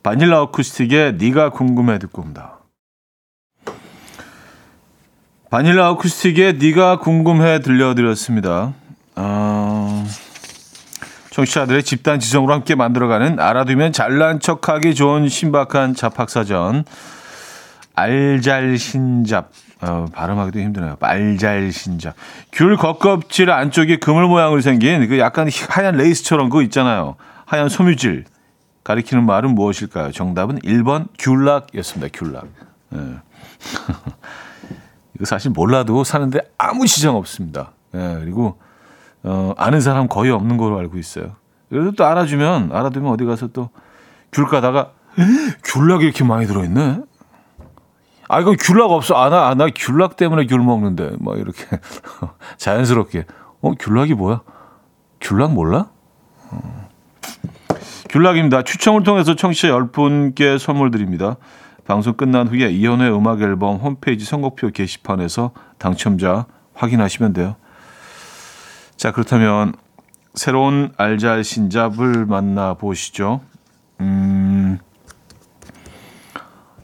[0.03, 2.59] 바닐라 어쿠스틱의 네가 궁금해 듣고 옵니다.
[5.51, 8.73] 바닐라 어쿠스틱의 네가 궁금해 들려드렸습니다.
[9.17, 10.07] 어...
[11.31, 16.85] 청취자들의 집단 지성으로 함께 만들어가는 알아두면 잘난 척하기 좋은 신박한 잡학사전
[17.95, 19.51] 알잘신잡
[19.83, 20.97] 어, 발음하기도 힘드네요.
[21.01, 22.15] 알잘신잡
[22.53, 27.17] 귤 겉껍질 안쪽에 그물 모양으로 생긴 그 약간 하얀 레이스처럼 그거 있잖아요.
[27.47, 28.25] 하얀 섬유질
[28.85, 30.13] 가리키는 말은 무엇일까요?
[30.13, 32.19] 정답은 1번 귤락이었습니다.
[32.19, 32.47] 귤락.
[32.95, 32.99] 예.
[35.15, 37.73] 이거 사실 몰라도 사는데 아무 지장 없습니다.
[37.95, 38.59] 예, 그리고
[39.23, 41.37] 어, 아는 사람 거의 없는 걸로 알고 있어요.
[41.69, 43.71] 그래도 또 알아주면 알아두면 어디 가서 또
[44.33, 44.93] 귤 가다가
[45.65, 47.01] 귤락이 이렇게 많이 들어있네.
[48.33, 49.15] 아 이건 귤락 없어.
[49.15, 51.67] 아나 아, 나 귤락 때문에 귤 먹는데 막 이렇게
[52.57, 53.27] 자연스럽게
[53.61, 54.41] 어 귤락이 뭐야?
[55.21, 55.91] 귤락 몰라?
[56.51, 56.89] 어.
[58.09, 58.63] 귤락입니다.
[58.63, 61.37] 추첨을 통해서 청취자 10분께 선물 드립니다.
[61.85, 67.57] 방송 끝난 후에 이현우의 음악 앨범 홈페이지 선곡표 게시판에서 당첨자 확인하시면 돼요.
[68.97, 69.75] 자, 그렇다면
[70.33, 73.43] 새로운 알잘 신잡을 만나 보시죠.
[74.01, 74.79] 음.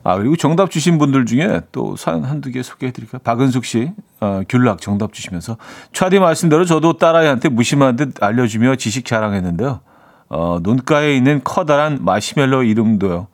[0.09, 3.21] 아, 그리고 정답 주신 분들 중에 또 사연 한두 개 소개해 드릴까요?
[3.25, 5.59] 박은숙 씨, 어, 귤락 정답 주시면서.
[5.93, 9.81] 차디 말씀대로 저도 딸아이한테 무심한 듯 알려주며 지식 자랑했는데요.
[10.31, 13.27] 어, 눈가에 있는 커다란 마시멜로 이름도요.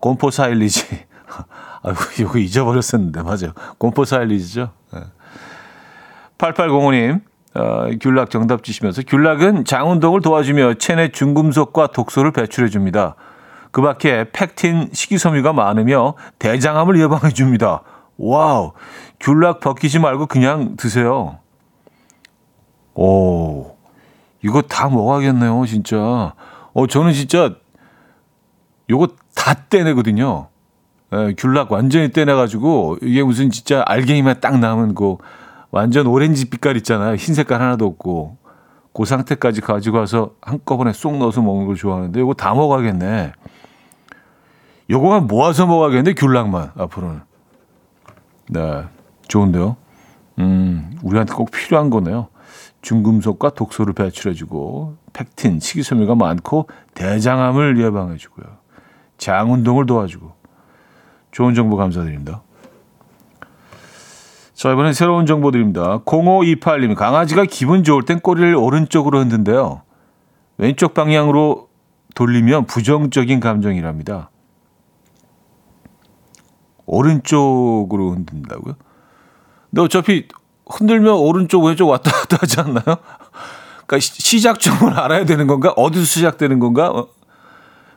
[0.00, 0.84] 곰포 사일리지.
[1.82, 3.54] 아이고, 이거 잊어버렸었는데, 맞아요.
[3.78, 4.70] 곰포 사일리지죠.
[4.92, 5.00] 네.
[6.36, 7.22] 8805님,
[7.54, 13.14] 어, 귤락 정답 주시면서 귤락은 장운동을 도와주며 체내 중금속과 독소를 배출해 줍니다.
[13.78, 17.82] 그 밖에 펙틴, 식이섬유가 많으며 대장암을 예방해 줍니다.
[18.16, 18.72] wow,
[19.20, 21.38] 귤락 벗기지 말고 그냥 드세요.
[22.96, 23.76] 오,
[24.42, 26.34] 이거 다 먹어야겠네요, 진짜.
[26.74, 27.54] 어, 저는 진짜
[28.90, 30.48] 요거 다 떼내거든요.
[31.12, 35.18] 예, 귤락 완전히 떼내가지고 이게 무슨 진짜 알갱이만 딱 남은 그
[35.70, 37.14] 완전 오렌지 빛깔 있잖아요.
[37.14, 38.38] 흰 색깔 하나도 없고
[38.92, 43.34] 그 상태까지 가지고 와서 한꺼번에 쏙 넣어서 먹는 걸 좋아하는데 이거 다 먹어야겠네.
[44.90, 47.20] 요거만 모아서 먹어야겠네 귤락만 앞으로는.
[48.50, 48.84] 네,
[49.28, 49.76] 좋은데요.
[50.38, 52.28] 음, 우리한테 꼭 필요한 거네요.
[52.80, 58.46] 중금속과 독소를 배출해주고 팩틴, 식이섬유가 많고 대장암을 예방해주고요.
[59.18, 60.32] 장 운동을 도와주고
[61.32, 62.42] 좋은 정보 감사드립니다.
[64.54, 66.00] 자, 이번엔 새로운 정보 드립니다.
[66.04, 69.82] 0528님, 강아지가 기분 좋을 땐 꼬리를 오른쪽으로 흔든대요.
[70.56, 71.68] 왼쪽 방향으로
[72.14, 74.30] 돌리면 부정적인 감정이랍니다.
[76.88, 78.74] 오른쪽으로 흔든다고요?
[79.70, 80.26] 근데 어차피
[80.66, 82.96] 흔들면 오른쪽, 왼쪽 왔다 갔다 하지 않나요?
[83.86, 85.72] 그러니까 시작점을 알아야 되는 건가?
[85.76, 86.88] 어디서 시작되는 건가?
[86.88, 87.08] 어,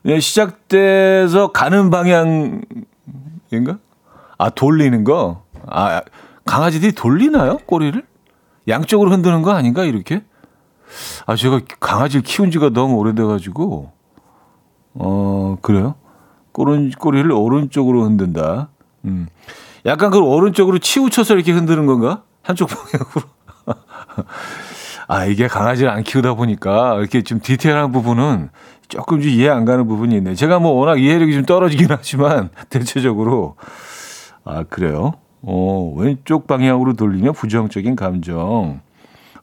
[0.03, 3.79] 그냥 시작돼서 가는 방향인가?
[4.37, 5.43] 아, 돌리는 거?
[5.67, 6.01] 아,
[6.45, 7.57] 강아지들이 돌리나요?
[7.65, 8.03] 꼬리를?
[8.67, 9.83] 양쪽으로 흔드는 거 아닌가?
[9.85, 10.23] 이렇게?
[11.25, 13.91] 아, 제가 강아지를 키운 지가 너무 오래돼가지고,
[14.95, 15.95] 어, 그래요?
[16.51, 18.69] 꼬리, 꼬리를 오른쪽으로 흔든다.
[19.05, 19.27] 음.
[19.85, 22.23] 약간 그 오른쪽으로 치우쳐서 이렇게 흔드는 건가?
[22.43, 23.21] 한쪽 방향으로.
[25.07, 28.49] 아, 이게 강아지를 안 키우다 보니까 이렇게 좀 디테일한 부분은
[28.87, 30.35] 조금 좀 이해 안 가는 부분이 있네.
[30.35, 33.55] 제가 뭐 워낙 이해력이 좀 떨어지긴 하지만 대체적으로
[34.43, 35.13] 아, 그래요?
[35.41, 38.81] 어, 왼쪽 방향으로 돌리면 부정적인 감정.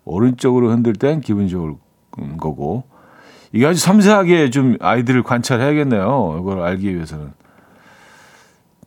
[0.05, 1.75] 오른쪽으로 흔들 땐 기분 좋을
[2.39, 2.85] 거고.
[3.53, 6.39] 이게 아주 섬세하게 좀 아이들을 관찰해야겠네요.
[6.41, 7.33] 이걸 알기 위해서는.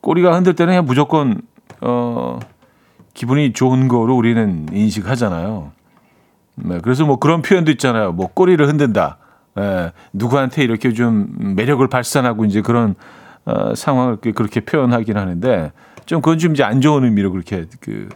[0.02, 1.40] 꼬리가 흔들 때는 그냥 무조건,
[1.80, 2.38] 어,
[3.14, 5.72] 기분이 좋은 거로 우리는 인식하잖아요.
[6.56, 8.12] 네, 그래서 뭐 그런 표현도 있잖아요.
[8.12, 9.16] 뭐 꼬리를 흔든다.
[9.58, 12.94] 예, 누구한테 이렇게 좀 매력을 발산하고 이제 그런
[13.44, 15.72] 어, 상황을 그렇게 표현하긴 하는데
[16.06, 18.08] 좀 그건 좀 이제 안 좋은 의미로 그렇게 그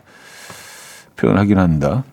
[1.17, 2.05] 표현하긴 한다.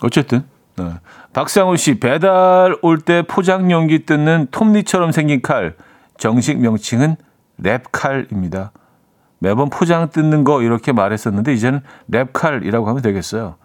[0.00, 0.44] 어쨌든
[0.76, 0.92] 네.
[1.32, 5.74] 박상우 씨 배달 올 때 포장 용기 뜯는 톱니처럼 생긴 칼
[6.18, 7.16] 정식 명칭은
[7.60, 8.70] 랩칼입니다.
[9.38, 13.56] 매번 포장 뜯는 거 이렇게 말했었는데 이제는 랩칼이라고 하면 되겠어요.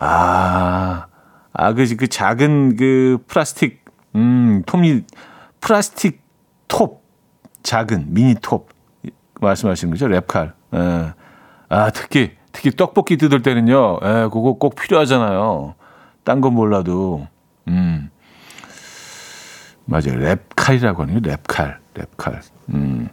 [0.00, 1.06] 아,
[1.52, 5.04] 아, 그, 그 작은 그 플라스틱, 음, 톱니,
[5.60, 6.22] 플라스틱
[6.68, 7.02] 톱,
[7.62, 8.70] 작은 미니 톱
[9.40, 10.06] 말씀하시는 거죠?
[10.08, 10.52] 랩칼.
[10.74, 11.12] 예.
[11.68, 15.74] 아, 특히, 특히 떡볶이 뜯을 때는요, 예, 그거 꼭 필요하잖아요.
[16.24, 17.26] 딴 건 몰라도,
[17.68, 18.10] 음.
[19.84, 20.14] 맞아요.
[20.18, 21.20] 랩칼이라고 하네요.
[21.20, 22.40] 랩칼, 랩칼.
[22.74, 23.08] 음.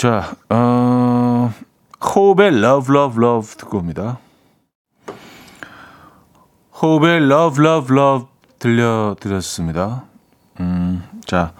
[0.00, 1.52] 자, 어,
[2.02, 4.18] 호흡의 Love, Love, Love 듣고 옵니다.
[6.80, 8.26] 호흡의 Love, Love, Love
[8.58, 10.04] 들려드렸습니다.
[10.60, 11.52] 음, 자,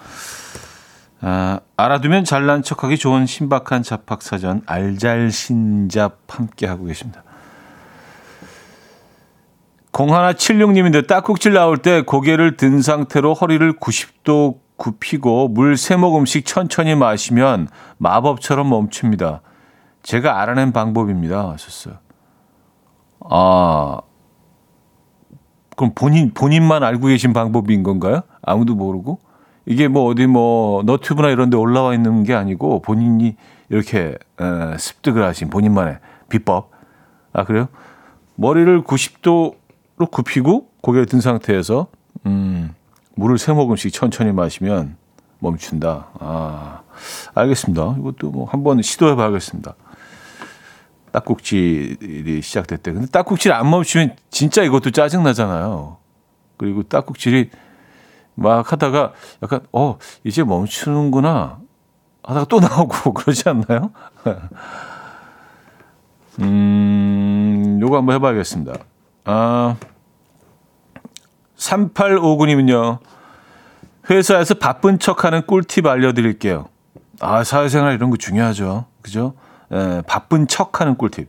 [1.20, 7.22] 아, 알아두면 잘난 척하기 좋은 신박한 잡학사전 알잘신잡 함께 하고 계십니다.
[9.92, 17.68] 0176님인데 딱국질 나올 때 고개를 든 상태로 허리를 90도 굽히고 물 세 모금씩 천천히 마시면
[17.98, 19.42] 마법처럼 멈춥니다.
[20.02, 21.50] 제가 알아낸 방법입니다.
[21.50, 21.96] 하셨어요.
[23.28, 24.00] 아,
[25.76, 28.22] 그럼 본인, 본인만 알고 계신 방법인 건가요?
[28.42, 29.20] 아무도 모르고?
[29.66, 33.36] 이게 뭐 어디 뭐 너튜브나 이런 데 올라와 있는 게 아니고 본인이
[33.68, 35.98] 이렇게 에, 습득을 하신 본인만의
[36.30, 36.70] 비법.
[37.34, 37.68] 아, 그래요?
[38.36, 41.88] 머리를 90도로 굽히고 고개를 든 상태에서
[42.24, 42.74] 음,
[43.20, 44.96] 물을 세 모금씩 천천히 마시면
[45.40, 46.08] 멈춘다.
[46.20, 46.80] 아,
[47.34, 47.96] 알겠습니다.
[47.98, 49.74] 이것도 뭐 한번 시도해 봐야겠습니다.
[51.12, 52.92] 딱국질이 시작됐대.
[52.92, 55.98] 근데 딱국질 안 멈추면 진짜 이것도 짜증 나잖아요.
[56.56, 57.50] 그리고 딱국질이
[58.36, 59.12] 막 하다가
[59.42, 61.58] 약간 어 이제 멈추는구나
[62.22, 63.90] 하다가 또 나오고 그러지 않나요?
[66.40, 68.72] 음, 요거 한번 해봐야겠습니다.
[69.24, 69.76] 아,
[71.60, 72.98] 3859님은요.
[74.08, 76.66] 회사에서 바쁜 척하는 꿀팁 알려드릴게요.
[77.20, 78.86] 아, 사회생활 이런 거 중요하죠.
[79.02, 79.34] 그죠?
[79.70, 81.28] 에, 바쁜 척 하는 꿀팁.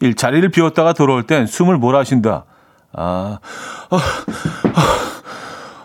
[0.00, 0.14] 1.
[0.14, 2.44] 자리를 비웠다가 돌아올 땐 숨을 몰아쉰다.
[2.92, 3.38] 아,
[3.90, 3.96] 아,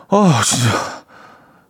[0.10, 1.04] 아, 아, 진짜.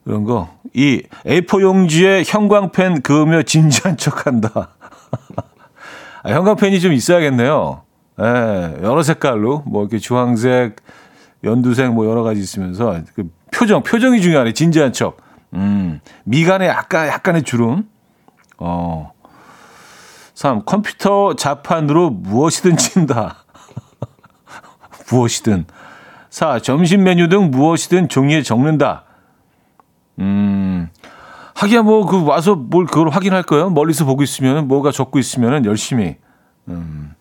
[0.06, 0.50] 이런 거.
[0.74, 1.04] 2.
[1.26, 4.70] A4 용지에 형광펜 그으며 진지한 척 한다.
[6.24, 7.82] 아, 형광펜이 좀 있어야겠네요.
[8.20, 8.24] 예,
[8.82, 10.78] 여러 색깔로, 뭐, 이렇게 주황색,
[11.44, 14.54] 연두색, 뭐, 여러 가지 있으면서, 그 표정, 표정이 중요하네.
[14.54, 15.18] 진지한 척.
[15.54, 17.88] 음, 미간에 약간, 약간의 주름.
[18.58, 19.12] 어.
[20.34, 20.66] 3.
[20.66, 23.38] 컴퓨터 자판으로 무엇이든 친다.
[25.12, 25.66] 무엇이든.
[26.30, 26.60] 4.
[26.60, 29.04] 점심 메뉴 등 무엇이든 종이에 적는다.
[30.20, 30.90] 음,
[31.56, 33.70] 하기야 뭐, 그, 와서 뭘 그걸 확인할 거예요?
[33.70, 36.18] 멀리서 보고 있으면, 뭐가 적고 있으면 열심히.
[36.68, 37.16] 음,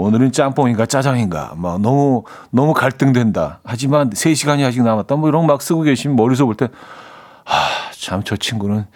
[0.00, 1.54] 오늘은 짬뽕인가 짜장인가.
[1.56, 3.60] 막 너무, 너무 갈등된다.
[3.64, 5.16] 하지만 3시간이 아직 남았다.
[5.16, 6.68] 뭐 이런 거막 쓰고 계시면 머리서 볼 때,
[7.44, 7.52] 아,
[7.92, 8.86] 참 저 친구는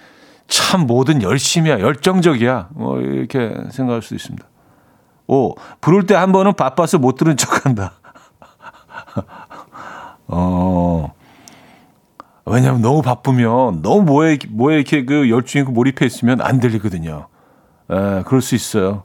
[0.49, 1.81] 참 뭐든 열심이야.
[1.81, 2.69] 열정적이야.
[2.73, 4.47] 뭐 이렇게 생각할 수도 있습니다.
[5.27, 5.55] 5.
[5.81, 7.93] 부를 때 한 번은 바빠서 못 들은 척 한다.
[10.29, 11.13] 어,
[12.47, 17.29] 왜냐면 너무 바쁘면 너무 뭐에 뭐에 이렇게 그 열중이 있고 몰입해 있으면 안 들리거든요.
[17.91, 19.05] 에, 그럴 수 있어요.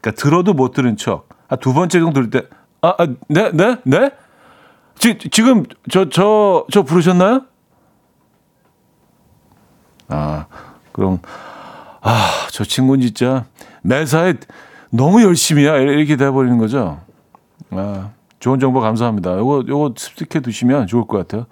[0.00, 1.25] 그러니까 들어도 못 들은 척.
[1.48, 2.48] 아, 두 번째 정도 들을 때,
[2.82, 4.10] 아, 아 네, 네, 네?
[4.98, 7.42] 지, 지금 저, 저, 저 부르셨나요?
[10.08, 10.46] 아,
[10.92, 11.18] 그럼,
[12.00, 13.44] 아, 저 친구는 진짜
[13.82, 14.34] 매사에
[14.90, 15.76] 너무 열심히야.
[15.76, 17.00] 이렇게 돼버리는 거죠.
[17.70, 19.36] 아, 좋은 정보 감사합니다.
[19.38, 21.46] 요거, 요거 습득해 두시면 좋을 것 같아요.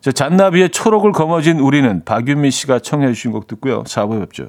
[0.00, 3.84] 자, 잔나비의 초록을 거머쥔 우리는 박윤미 씨가 청해 주신 곡 듣고요.
[3.84, 4.48] 4부에 뵙죠.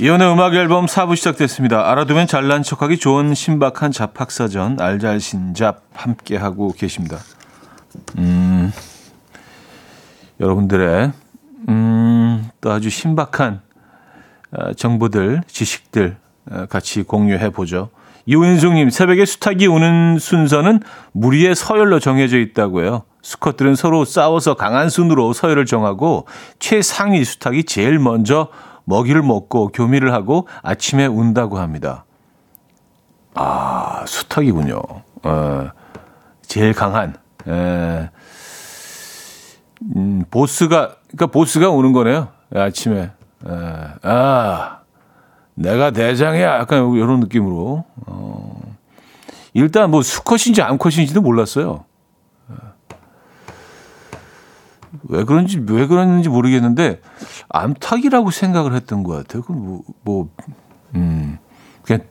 [0.00, 1.90] 이혼의 음악 앨범 4부 시작됐습니다.
[1.90, 7.18] 알아두면 잘난 척하기 좋은 신박한 잡학사전 알잘신잡 함께하고 계십니다.
[8.16, 8.72] 음,
[10.40, 11.12] 여러분들의
[11.68, 13.60] 음, 또 아주 신박한
[14.52, 16.16] 어, 정보들, 지식들
[16.50, 17.90] 어, 같이 공유해 보죠.
[18.24, 20.80] 이은숙님, 새벽에 수탉이 우는 순서는
[21.12, 23.02] 무리의 서열로 정해져 있다고요.
[23.20, 26.26] 수컷들은 서로 싸워서 강한 순으로 서열을 정하고
[26.58, 28.48] 최상위 수탉이 제일 먼저
[28.90, 32.04] 먹이를 먹고 교미를 하고 아침에 운다고 합니다.
[33.34, 34.82] 아, 수탉이군요.
[35.22, 35.68] 어,
[36.42, 37.14] 제일 강한.
[37.46, 38.10] 에,
[39.96, 42.28] 음, 보스가, 그러니까 보스가 오는 거네요.
[42.54, 43.02] 아침에.
[43.02, 43.10] 에,
[44.02, 44.80] 아,
[45.54, 46.58] 내가 대장이야.
[46.58, 47.84] 약간 이런 느낌으로.
[48.06, 48.60] 어,
[49.54, 51.84] 일단 뭐 수컷인지 암컷인지도 몰랐어요.
[55.04, 57.00] 왜 그런지 왜 그랬는지 모르겠는데
[57.48, 59.42] 암탉이라고 생각을 했던 것 같아요.
[59.42, 60.28] 그뭐 뭐,
[60.94, 61.38] 음,
[61.82, 62.02] 그냥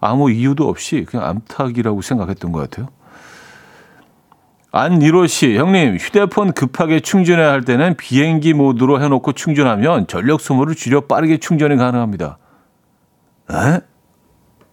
[0.00, 2.88] 아무 이유도 없이 그냥 암탉이라고 생각했던 것 같아요.
[4.72, 11.02] 안니로 씨, 형님, 휴대폰 급하게 충전해야 할 때는 비행기 모드로 해놓고 충전하면 전력 소모를 줄여
[11.02, 12.38] 빠르게 충전이 가능합니다.
[13.50, 13.80] 에?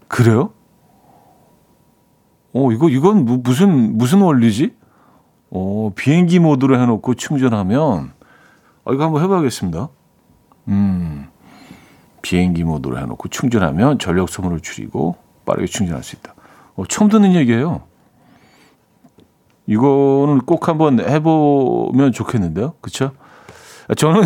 [0.08, 0.52] 그래요?
[2.54, 4.76] 어, 이거, 이건 무, 무슨, 무슨 원리지?
[5.50, 8.12] 어, 비행기 모드로 해놓고 충전하면,
[8.86, 9.90] 아, 이거 한번 해봐야겠습니다.
[10.70, 11.28] 음,
[12.22, 16.34] 비행기 모드로 해놓고 충전하면 전력 소모를 줄이고 빠르게 충전할 수 있다.
[16.76, 17.84] 어, 처음 듣는 얘기예요.
[19.66, 22.74] 이거는 꼭 한번 해보면 좋겠는데요.
[22.82, 23.12] 그쵸?
[23.96, 24.24] 저는,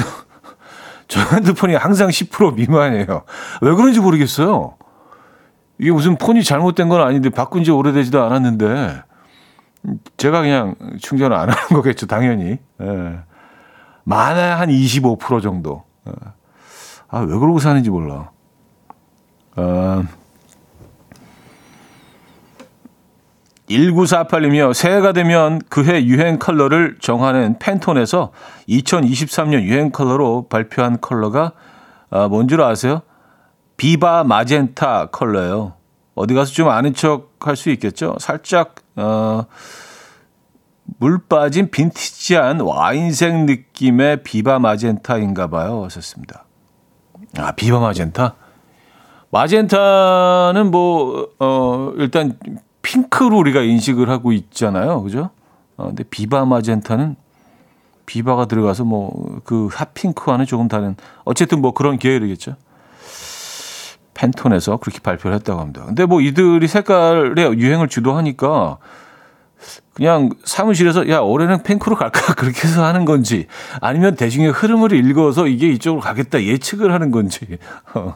[1.08, 3.24] 저 핸드폰이 항상 10% 미만이에요.
[3.62, 4.76] 왜 그런지 모르겠어요.
[5.80, 9.04] 이게 무슨 폰이 잘못된 건 아닌데 바꾼 지 오래되지도 않았는데
[10.18, 12.58] 제가 그냥 충전을 안 하는 거겠죠, 당연히.
[12.82, 13.20] 예.
[14.04, 15.84] 많아야 한 25% 정도.
[16.08, 16.12] 예.
[17.10, 18.32] 아, 왜 그러고 사는지 몰라.
[19.56, 20.04] 아,
[23.70, 28.32] 1948이며 새해가 되면 그해 유행 컬러를 정하는 팬톤에서
[28.68, 31.54] 2023년 유행 컬러로 발표한 컬러가
[32.10, 33.02] 아, 뭔 줄 아세요?
[33.78, 35.74] 비바 마젠타 컬러예요.
[36.16, 38.16] 어디 가서 좀 아는 척 할 수 있겠죠?
[38.20, 39.44] 살짝 어,
[40.84, 45.84] 물 빠진 빈티지한 와인색 느낌의 비바 마젠타인가 봐요.
[45.86, 46.46] 하셨습니다.
[47.38, 48.36] 아, 비바 마젠타?
[49.32, 52.38] 마젠타는 뭐, 어, 일단
[52.82, 55.02] 핑크로 우리가 인식을 하고 있잖아요.
[55.04, 55.30] 그죠?
[55.78, 57.16] 어, 근데 비바 마젠타는
[58.06, 62.56] 비바가 들어가서 뭐 그 핫핑크와는 조금 다른 어쨌든 뭐 그런 계열이겠죠.
[64.14, 65.84] 팬톤에서 그렇게 발표를 했다고 합니다.
[65.86, 68.78] 근데 뭐 이들이 색깔의 유행을 주도하니까
[69.94, 72.34] 그냥 사무실에서 야 올해는 핑크로 갈까?
[72.36, 73.48] 그렇게 해서 하는 건지
[73.82, 77.58] 아니면 대중의 흐름을 읽어서 이게 이쪽으로 가겠다 예측을 하는 건지.
[77.94, 78.16] 어.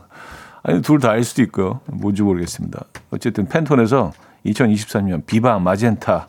[0.64, 1.82] 아니 둘 다일 수도 있고요.
[1.86, 2.86] 뭔지 모르겠습니다.
[3.12, 4.14] 어쨌든 팬톤에서
[4.48, 6.28] 2023년 비바 마젠타라고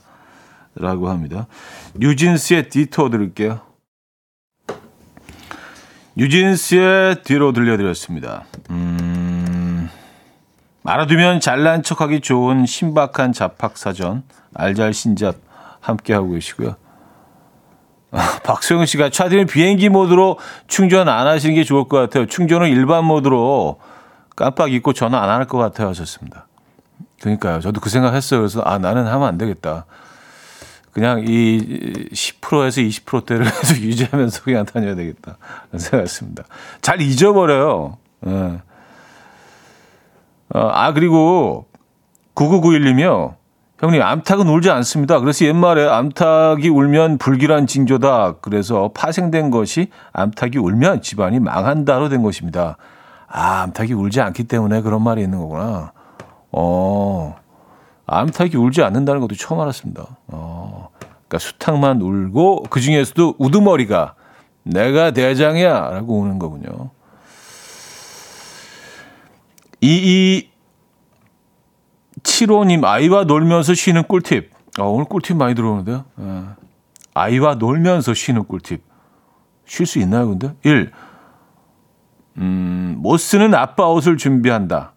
[1.09, 1.47] 합니다.
[1.95, 3.61] 뉴진스의 디토 들을게요.
[6.17, 8.45] 뉴진스의 뒤로 들려드렸습니다.
[8.71, 9.16] 음
[10.87, 14.23] 알아두면 잘난 척하기 좋은 신박한 잡학사전
[14.55, 15.37] 알잘 신잡
[15.81, 16.77] 함께하고 계시고요.
[18.13, 22.27] 아, 박소영 씨가 차디는 비행기 모드로 충전 안 하시는 게 좋을 것 같아요.
[22.27, 23.81] 충전은 일반 모드로
[24.37, 26.47] 깜빡 잊고 전화 안 할 것 같아요 하셨습니다.
[27.21, 27.61] 그러니까요.
[27.61, 28.41] 저도 그 생각했어요.
[28.41, 29.87] 그래서 아 나는 하면 안 되겠다.
[30.93, 35.37] 그냥 이 10%에서 20%대를 계속 유지하면서 그냥 다녀야 되겠다.
[35.77, 36.45] 생각했습니다.
[36.81, 37.99] 잘 잊어버려요.
[38.27, 38.61] 예.
[40.57, 41.67] 어, 아, 그리고
[42.35, 43.35] 9991님이요.
[43.79, 45.21] 형님, 암탉은 울지 않습니다.
[45.21, 48.37] 그래서 옛말에 암탉이 울면 불길한 징조다.
[48.41, 52.79] 그래서 파생된 것이 암탉이 울면 집안이 망한다로 된 것입니다.
[53.29, 55.93] 아, 암탉이 울지 않기 때문에 그런 말이 있는 거구나.
[56.53, 57.37] 어,
[58.07, 60.07] 암탉이 울지 않는다는 것도 처음 알았습니다.
[60.29, 60.89] 어,
[61.29, 64.15] 그러니까 수탉만 울고 그 중에서도 우두머리가
[64.63, 66.96] 내가 대장이야 라고 우는 거군요.
[69.87, 70.51] 이이
[72.25, 74.51] 7호님 아이와 놀면서 쉬는 꿀팁.
[74.81, 76.05] 아, 오늘 꿀팁 많이 들어오는데요.
[76.19, 76.43] 예.
[77.15, 78.83] 아이와 놀면서 쉬는 꿀팁.
[79.65, 80.57] 쉴 수 있나요, 근데?
[80.65, 80.91] 1.
[82.39, 84.93] 음, 못 쓰는 아빠 옷을 준비한다.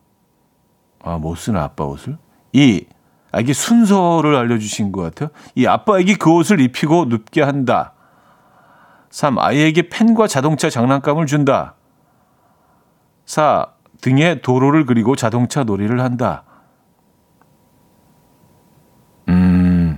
[1.03, 2.17] 아, 못 쓰는 아빠 옷을?
[2.53, 2.87] 2.
[3.31, 5.29] 아, 이게 순서를 알려주신 것 같아요.
[5.53, 7.93] 이 아빠에게 그 옷을 입히고 눕게 한다.
[9.11, 9.37] 3.
[9.37, 11.75] 아이에게 펜과 자동차 장난감을 준다.
[13.25, 13.67] 4.
[14.01, 16.43] 등에 도로를 그리고 자동차 놀이를 한다.
[19.27, 19.97] 음,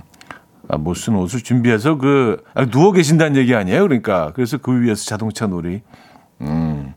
[0.68, 3.82] 아, 못 쓰는 옷을 준비해서 그, 아, 누워 계신다는 얘기 아니에요?
[3.82, 4.32] 그러니까.
[4.34, 5.82] 그래서 그 위에서 자동차 놀이.
[6.40, 6.94] 음,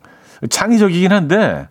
[0.49, 1.69] 창의적이긴 한데,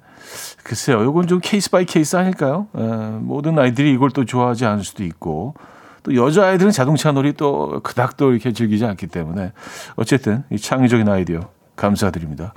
[0.63, 2.69] 글쎄요, 이건 좀 case by case 아닐까요?
[2.77, 2.83] 에,
[3.21, 5.55] 모든 아이들이 이걸 또 좋아하지 않을 수도 있고,
[6.03, 9.53] 또 여자 아이들은 자동차 놀이 또 그닥 또 이렇게 즐기지 않기 때문에,
[9.97, 12.55] 어쨌든 이 창의적인 아이디어 감사드립니다.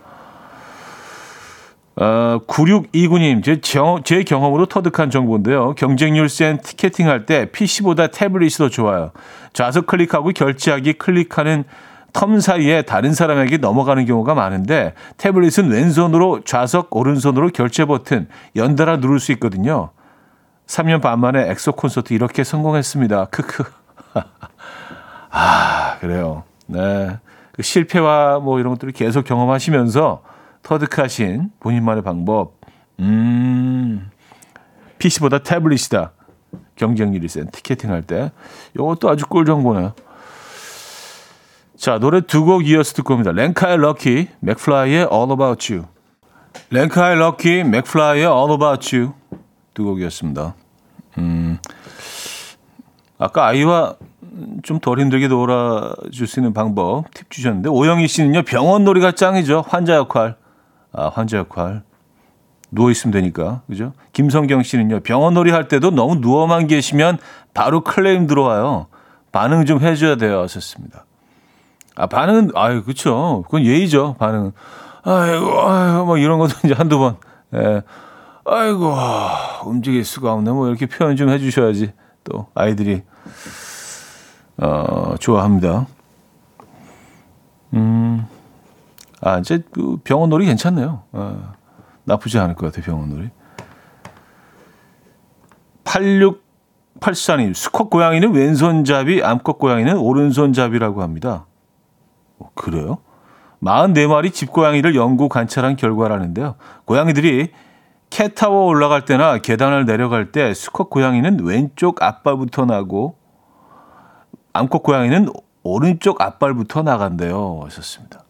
[1.99, 5.73] 어, 9629님, 제, 경, 제 경험으로 터득한 정보인데요.
[5.73, 9.11] 경쟁률 센 티켓팅 할 때 PC보다 태블릿이 더 좋아요.
[9.53, 11.63] 좌석 클릭하고 결제하기 클릭하는
[12.13, 19.19] term 사이에 다른 사람에게 넘어가는 경우가 많은데 태블릿은 왼손으로 좌석, 오른손으로 결제 버튼 연달아 누를
[19.19, 19.89] 수 있거든요.
[20.67, 23.25] 3년 반 만에 엑소 콘서트 이렇게 성공했습니다.
[23.25, 23.63] 크크.
[25.31, 26.43] 아, 그래요.
[26.67, 27.17] 네.
[27.53, 30.21] 그 실패와 뭐 이런 것들을 계속 경험하시면서
[30.67, 32.59] 터득하신 본인만의 방법.
[32.99, 34.09] 음,
[34.99, 36.11] PC보다 태블릿이다.
[36.75, 38.31] 경쟁률이 센 티켓팅 할 때.
[38.75, 39.93] 이것도 아주 꿀 정보네요.
[41.77, 43.31] 자, 노래 두 곡 이어서 듣고 옵니다.
[43.31, 45.85] 렌카의 Lucky, 맥플라이의 All About You.
[46.71, 49.13] 렌카의 Lucky, 맥플라이의 All About You.
[49.73, 50.53] 두 곡이었습니다.
[51.19, 51.59] 음,
[53.17, 53.95] 아까 아이와
[54.63, 59.95] 좀 덜 힘들게 놀아줄 수 있는 방법 팁 주셨는데 오영희 씨는요 병원 놀이가 짱이죠 환자
[59.95, 60.35] 역할
[60.93, 61.83] 아, 환자 역할.
[62.71, 63.61] 누워 있으면 되니까.
[63.67, 63.93] 그죠?
[64.13, 65.01] 김성경 씨는요.
[65.01, 67.17] 병원 놀이 할 때도 너무 누워만 계시면
[67.53, 68.87] 바로 클레임 들어와요.
[69.31, 70.41] 반응 좀 해줘야 돼요.
[70.41, 71.05] 하셨습니다.
[71.95, 73.43] 아, 반응은, 아유, 그쵸.
[73.45, 74.15] 그건 예의죠.
[74.19, 74.51] 반응은.
[75.03, 77.17] 아이고, 아이고, 뭐 이런 것도 이제 한두 번.
[77.55, 77.81] 예.
[78.45, 78.93] 아이고,
[79.65, 80.51] 움직일 수가 없네.
[80.51, 81.93] 뭐 이렇게 표현 좀 해주셔야지.
[82.23, 83.03] 또 아이들이,
[84.57, 85.87] 어, 좋아합니다.
[87.73, 88.27] 음.
[89.21, 91.03] 아, 이제 그 병원 놀이 괜찮네요.
[91.11, 91.53] 아,
[92.03, 93.29] 나쁘지 않을 것 같아요, 병원 놀이.
[95.83, 101.45] 8684님, 수컷 고양이는 왼손잡이, 암컷 고양이는 오른손잡이라고 합니다.
[102.39, 102.99] 어, 그래요?
[103.63, 106.55] 44마리 집고양이를 연구 관찰한 결과라는데요.
[106.85, 107.51] 고양이들이
[108.09, 113.17] 캣타워 올라갈 때나 계단을 내려갈 때 수컷 고양이는 왼쪽 앞발부터 나고
[114.53, 115.29] 암컷 고양이는
[115.63, 117.61] 오른쪽 앞발부터 나간대요.
[117.65, 118.21] 하셨습니다.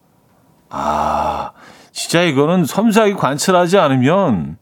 [0.69, 1.51] 아,
[1.91, 4.57] 진짜 이거는 섬세하게 관찰하지 않으면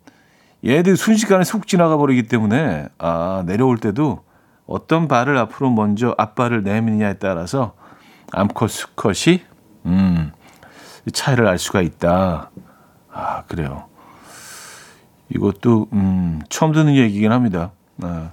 [0.66, 4.24] 얘들 순식간에 속 지나가 버리기 때문에 아, 내려올 때도
[4.66, 7.74] 어떤 발을 앞으로 먼저 앞발을 내미느냐에 따라서
[8.32, 9.42] 암컷 수컷이
[9.86, 10.32] 음,
[11.12, 12.50] 차이를 알 수가 있다.
[13.12, 13.86] 아, 그래요.
[15.30, 17.72] 이것도 음, 처음 듣는 얘기긴 합니다.
[18.02, 18.32] 아.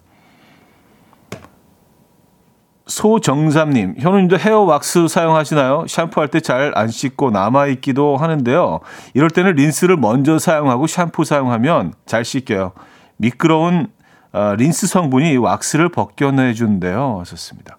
[2.87, 5.87] 소정삼님, 현우님도 헤어 왁스 사용하시나요?
[5.89, 8.81] 샴푸할 때 잘 안 씻고 남아있기도 하는데요.
[9.15, 12.73] 이럴 때는 린스를 먼저 사용하고 샴푸 사용하면 잘 씻겨요.
[13.19, 13.89] 미끄러운
[14.33, 17.19] 어, 린스 성분이 왁스를 벗겨내준대요.
[17.21, 17.79] 하셨습니다.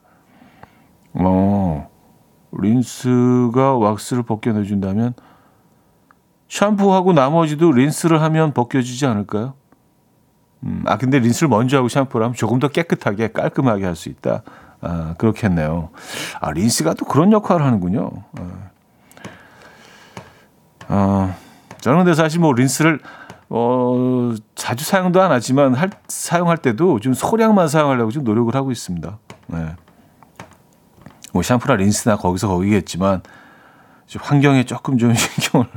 [1.15, 1.89] 어,
[2.51, 5.13] 린스가 왁스를 벗겨내준다면
[6.47, 9.55] 샴푸하고 나머지도 린스를 하면 벗겨지지 않을까요?
[10.63, 14.43] 음, 아 근데 린스를 먼저 하고 샴푸를 하면 조금 더 깨끗하게 깔끔하게 할 수 있다.
[14.83, 15.89] 아, 그렇겠네요.
[16.39, 18.11] 아 린스가 또 그런 역할을 하는군요.
[18.37, 18.69] 아,
[20.89, 21.35] 어,
[21.79, 22.99] 저는 근데 사실 뭐 린스를
[23.49, 29.17] 어, 자주 사용도 안 하지만 할, 사용할 때도 좀 소량만 사용하려고 좀 노력을 하고 있습니다.
[29.47, 29.75] 네.
[31.31, 33.21] 뭐 샴푸나 린스나 거기서 거기겠지만
[34.05, 35.67] 좀 환경에 조금 좀 신경을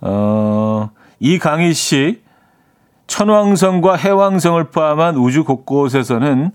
[0.00, 2.22] 어, 이강희 씨
[3.06, 6.52] 천왕성과 해왕성을 포함한 우주 곳곳에서는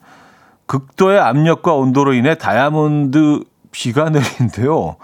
[0.66, 4.98] 극도의 압력과 온도로 인해 다이아몬드 비가 내린대요.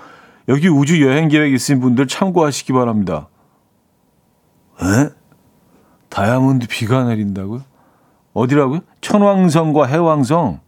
[0.47, 3.28] 여기 우주 여행 계획 있으신 분들 참고하시기 바랍니다.
[4.82, 5.09] 에?
[6.09, 7.62] 다이아몬드 비가 내린다고요?
[8.34, 8.80] 어디라고요?
[9.01, 10.59] 천왕성과 해왕성.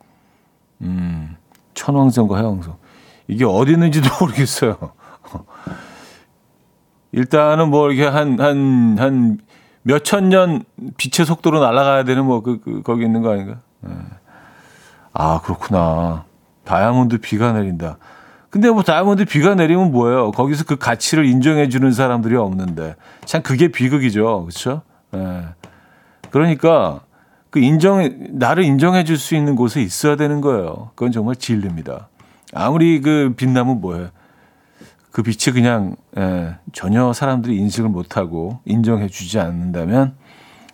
[0.81, 1.37] 음,
[1.73, 2.77] 천왕성과 해왕성.
[3.27, 4.77] 이게 어디 있는지도 모르겠어요.
[7.13, 9.39] 일단은 뭐 이렇게 한, 한, 한
[9.83, 10.63] 몇천 년
[10.97, 13.61] 빛의 속도로 날아가야 되는 뭐 그, 그 거기 있는 거 아닌가?
[13.87, 13.91] 예.
[15.13, 16.25] 아, 그렇구나.
[16.65, 17.97] 다이아몬드 비가 내린다.
[18.49, 20.31] 근데 뭐 다이아몬드 비가 내리면 뭐예요?
[20.31, 22.95] 거기서 그 가치를 인정해 주는 사람들이 없는데.
[23.25, 24.45] 참 그게 비극이죠.
[24.45, 24.81] 그렇죠?
[25.15, 25.43] 예.
[26.31, 27.01] 그러니까
[27.49, 30.91] 그 인정 나를 인정해 줄 수 있는 곳에 있어야 되는 거예요.
[30.95, 32.09] 그건 정말 진리입니다.
[32.53, 34.07] 아무리 그 빛나면 뭐해?
[35.11, 40.15] 그 빛이 그냥 예, 전혀 사람들이 인식을 못하고 인정해 주지 않는다면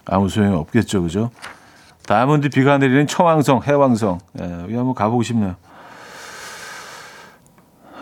[0.06, 1.30] 아무 소용이 없겠죠, 그죠?
[2.10, 5.56] 다이아몬드 비가 내리는 청왕성, 해왕성, 예, 여기 한번 가보고 싶네요.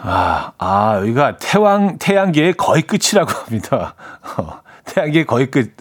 [0.01, 3.95] 아, 아 여기가 태왕 태양계의 거의 끝이라고 합니다.
[4.37, 5.75] 어, 태양계의 거의 끝.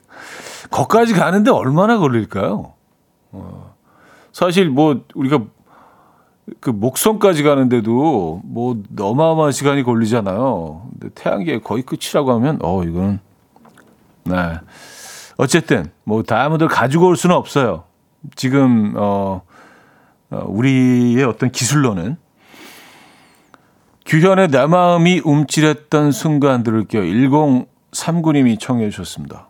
[0.73, 2.73] 거기까지 가는데 얼마나 걸릴까요?
[3.31, 3.75] 어,
[4.33, 5.43] 사실 뭐 우리가
[6.59, 10.89] 그 목성까지 가는데도 뭐 어마어마한 시간이 걸리잖아요.
[10.91, 13.21] 근데 태양계 거의 끝이라고 하면 어 이거는
[14.25, 14.59] 네
[15.37, 17.86] 어쨌든 뭐 다이아몬드를 가지고 올 수는 없어요.
[18.35, 19.43] 지금 어,
[20.31, 22.17] 어 우리의 어떤 기술로는
[24.07, 27.03] 규현의 내 마음이 움찔했던 순간 들을게요.
[27.03, 29.49] 1039님이 청해 주셨습니다.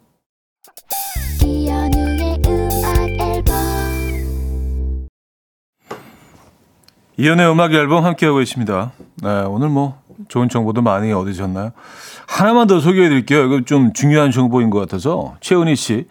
[7.18, 8.92] 이연의 음악 앨범 함께하고 있습니다.
[9.22, 9.98] 네, 오늘 뭐
[10.28, 11.72] 좋은 정보도 많이 얻으셨나요?
[12.26, 13.44] 하나만 더 소개해 드릴게요.
[13.44, 15.36] 이거 좀 중요한 정보인 것 같아서.
[15.40, 16.06] 최은희 씨.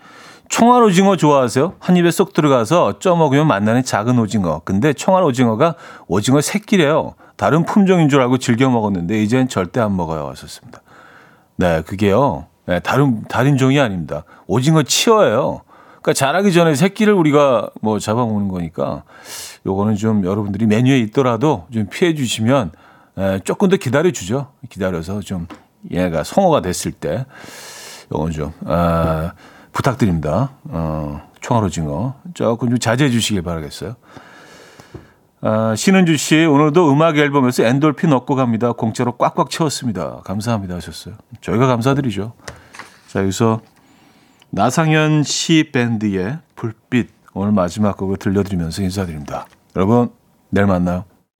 [0.49, 1.73] 청알 오징어 좋아하세요?
[1.79, 4.61] 한 입에 쏙 들어가서 쪄 먹으면 만나는 작은 오징어.
[4.65, 5.75] 근데 청알 오징어가
[6.07, 7.15] 오징어 새끼래요.
[7.35, 10.27] 다른 품종인 줄 알고 즐겨 먹었는데 이젠 절대 안 먹어요.
[10.29, 10.81] 하셨습니다.
[11.57, 12.45] 네, 그게요.
[12.65, 14.23] 네, 다른 다른 종이 아닙니다.
[14.47, 15.61] 오징어 치어예요.
[16.01, 19.03] 그러니까 자라기 전에 새끼를 우리가 뭐 잡아먹는 거니까
[19.65, 22.71] 요거는 좀 여러분들이 메뉴에 있더라도 좀 피해 주시면
[23.17, 24.49] 에, 조금 더 기다려 주죠.
[24.69, 25.47] 기다려서 좀
[25.91, 27.25] 얘가 성어가 됐을 때
[28.11, 29.33] 요건 좀 아,
[29.75, 30.51] 부탁드립니다.
[30.63, 33.95] 어, 총알오징어 조금 좀 자제해 주시길 바라겠어요.
[35.41, 38.71] 아, 신은주 씨 오늘도 음악 앨범에서 엔돌핀 얻고 갑니다.
[38.71, 40.21] 공짜로 꽉꽉 채웠습니다.
[40.23, 41.15] 감사합니다 하셨어요.
[41.41, 42.33] 저희가 감사드리죠.
[43.09, 43.61] 자 여기서
[44.49, 49.45] 나상현 씨 밴드의 불빛 오늘 마지막 곡을 들려드리면서 인사드립니다.
[49.75, 50.09] 여러분
[50.49, 51.03] 내일 만나요.